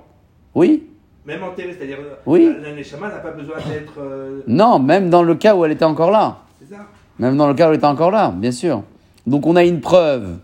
[0.56, 0.84] Oui
[1.26, 2.50] Même enterrée, c'est-à-dire Oui.
[2.62, 3.94] la, la n'a pas besoin d'être.
[4.00, 6.38] euh, Non, même dans le cas où elle était encore là.
[6.60, 6.82] c'est ça
[7.20, 8.84] Même dans le cas où elle était encore là, bien sûr.
[9.26, 10.38] Donc on a une preuve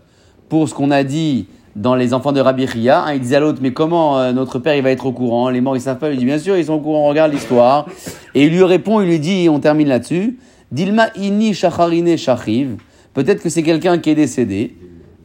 [0.48, 3.02] pour ce qu'on a dit dans les enfants de Rabbi Ria.
[3.04, 5.48] Un, il disait à l'autre, mais comment euh, notre père il va être au courant?
[5.48, 6.10] Les morts ils savent pas.
[6.10, 7.86] Il dit, bien sûr, ils sont au courant, regarde l'histoire.
[8.34, 10.38] Et il lui répond, il lui dit, on termine là-dessus.
[10.70, 12.76] Dilma inni shacharine shachiv.
[13.14, 14.76] Peut-être que c'est quelqu'un qui est décédé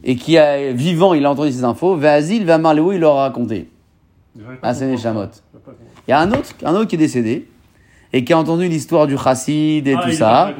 [0.04, 1.96] et qui a vivant, il a entendu ces infos.
[1.96, 3.68] Vazil va marléou, il leur a raconté.
[4.62, 5.24] Ah, c'est Neshamot.
[6.06, 7.46] Il y a un autre, un autre qui est décédé
[8.12, 10.54] et qui a entendu l'histoire du chassid et Ah, tout il ça.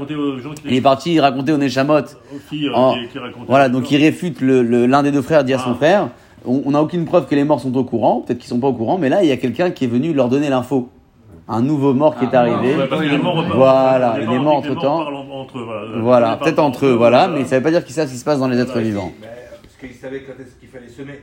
[0.66, 1.99] Il est parti raconter au Neshamot.
[2.01, 2.93] aux filles euh,
[3.49, 5.74] Voilà, donc il réfute le- le- l'un des deux frères dit à son Ah.
[5.74, 6.09] frère.
[6.47, 8.68] On on n'a aucune preuve que les morts sont au courant, peut-être qu'ils sont pas
[8.68, 10.88] au courant, mais là il y a quelqu'un qui est venu leur donner l'info.
[11.53, 12.76] Un nouveau mort qui est Ah, arrivé.
[12.76, 16.36] Ouais, parce que les morts, Voilà, les il morts, est mort entre eux, voilà.
[16.36, 18.38] Peut-être entre eux, voilà, mais ça veut pas dire qu'ils savent ce qui se passe
[18.38, 19.12] dans les êtres vivants.
[19.20, 19.26] Mais,
[19.62, 21.20] Parce qu'ils savaient quand est-ce qu'il fallait semer.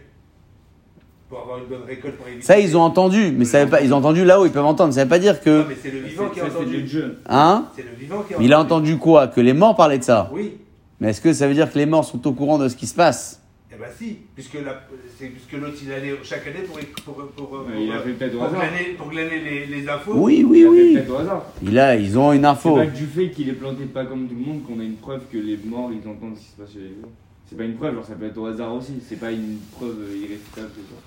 [1.30, 2.42] Pour avoir une bonne récolte pour éviter.
[2.44, 4.94] Ça ils ont entendu, mais ça veut pas, ils ont entendu là-haut, ils peuvent entendre.
[4.94, 6.82] Ça veut pas dire Non, que, mais c'est le vivant qui a entendu.
[6.82, 7.20] le jeu.
[7.30, 9.28] hein C'est le vivant qui a Mais il a entendu quoi?
[9.28, 10.30] Que les morts parlaient de ça?
[10.34, 10.58] Oui.
[11.00, 12.88] Mais est-ce que ça veut dire que les morts sont au courant de ce qui
[12.88, 13.42] se passe?
[13.78, 14.82] Eh ben si, puisque, la-
[15.20, 16.80] c'est- puisque l'autre il allait chaque année pour,
[17.14, 18.60] pour, pour, pour, Ouais, il a fait peut-être au pour hasard.
[18.62, 20.14] glaner, pour glaner les, les infos.
[20.16, 20.94] Oui, Il oui, fait oui.
[20.96, 21.46] peut-être au hasard.
[21.62, 22.76] Il a, ils ont une C'est info.
[22.76, 24.96] pas que du fait qu'il est planté pas comme tout le monde qu'on a une
[24.96, 27.12] preuve que les morts ils entendent ce qui se passe chez les vivants.
[27.50, 28.94] C'est pas une preuve, genre ça peut être au hasard aussi.
[29.08, 30.70] C'est pas une preuve irréfutable.
[30.76, 31.02] c'est ça.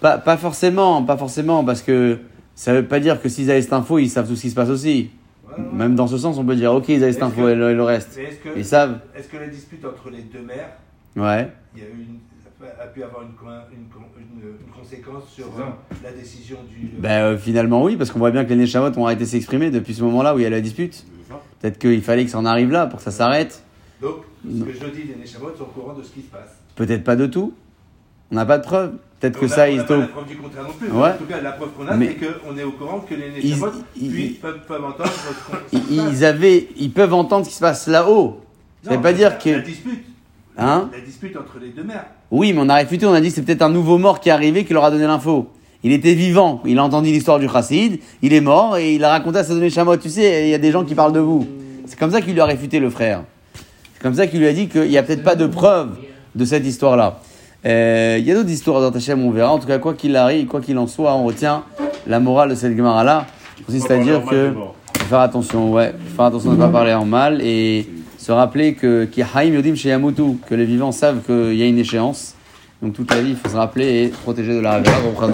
[0.00, 2.18] Pas, pas forcément, pas forcément, parce que
[2.54, 4.54] ça veut pas dire que s'ils avaient cette info, ils savent tout ce qui se
[4.54, 5.10] passe aussi.
[5.44, 5.64] Voilà.
[5.72, 7.70] Même dans ce sens, on peut dire, ok, ils avaient cette info que- et le,
[7.70, 8.14] et le reste.
[8.16, 9.00] Mais est-ce que, Ils savent.
[9.16, 10.70] est-ce que la dispute entre les deux mères,
[11.16, 11.50] Ouais.
[11.74, 12.18] Il y a, eu une,
[12.80, 15.62] a pu avoir une, co- une, co- une, une conséquence sur euh,
[16.02, 16.90] la décision du.
[16.98, 19.70] Ben, euh, finalement, oui, parce qu'on voit bien que les Neshamot ont arrêté de s'exprimer
[19.70, 21.04] depuis ce moment-là où il y a la dispute.
[21.60, 23.62] Peut-être qu'il fallait que ça en arrive là pour que ça s'arrête.
[24.00, 24.66] Donc, Non.
[24.66, 26.56] ce que je dis, les Neshamot sont au courant de ce qui se passe.
[26.74, 27.54] Peut-être pas de tout.
[28.30, 28.94] On n'a pas de preuve.
[29.20, 30.90] Peut-être que On a- ça, on ils pas au- la preuve du contraire non plus.
[30.90, 31.10] Ouais.
[31.10, 33.28] En tout cas, la preuve qu'on a, Mais- c'est qu'on est au courant que les
[33.42, 33.70] Ils- Neshamot
[34.40, 38.40] peuvent, peuvent entendre ce qu'on- ils, avaient, ils peuvent entendre ce qui se passe là-haut.
[38.82, 39.60] Ça veut pas dire La que.
[39.60, 40.04] dispute.
[40.62, 42.06] Hein La dispute entre les deux mères.
[42.30, 44.28] Oui, mais on a réfuté, on a dit que c'est peut-être un nouveau mort qui
[44.28, 45.50] est arrivé qui leur a donné l'info.
[45.84, 49.10] Il était vivant, il a entendu l'histoire du chassid, il est mort et il a
[49.10, 49.96] raconté à sa donné Shamot.
[49.96, 51.46] Tu sais, il y a des gens qui parlent de vous.
[51.86, 53.22] C'est comme ça qu'il lui a réfuté le frère.
[53.94, 55.96] C'est comme ça qu'il lui a dit qu'il n'y a peut-être pas de preuve
[56.34, 57.18] de cette histoire-là.
[57.66, 59.52] Euh, Il y a d'autres histoires dans Tachem, on verra.
[59.52, 61.64] En tout cas, quoi qu'il arrive, quoi qu'il en soit, on retient
[62.06, 63.26] la morale de cette Gemara-là.
[63.66, 66.94] Consiste à dire que faut faire attention, ouais, faut faire attention de ne pas parler
[66.94, 67.88] en mal et
[68.22, 72.36] se rappeler que que les vivants savent qu'il y a une échéance.
[72.80, 75.26] Donc toute la vie, il faut se rappeler et protéger de la Havera.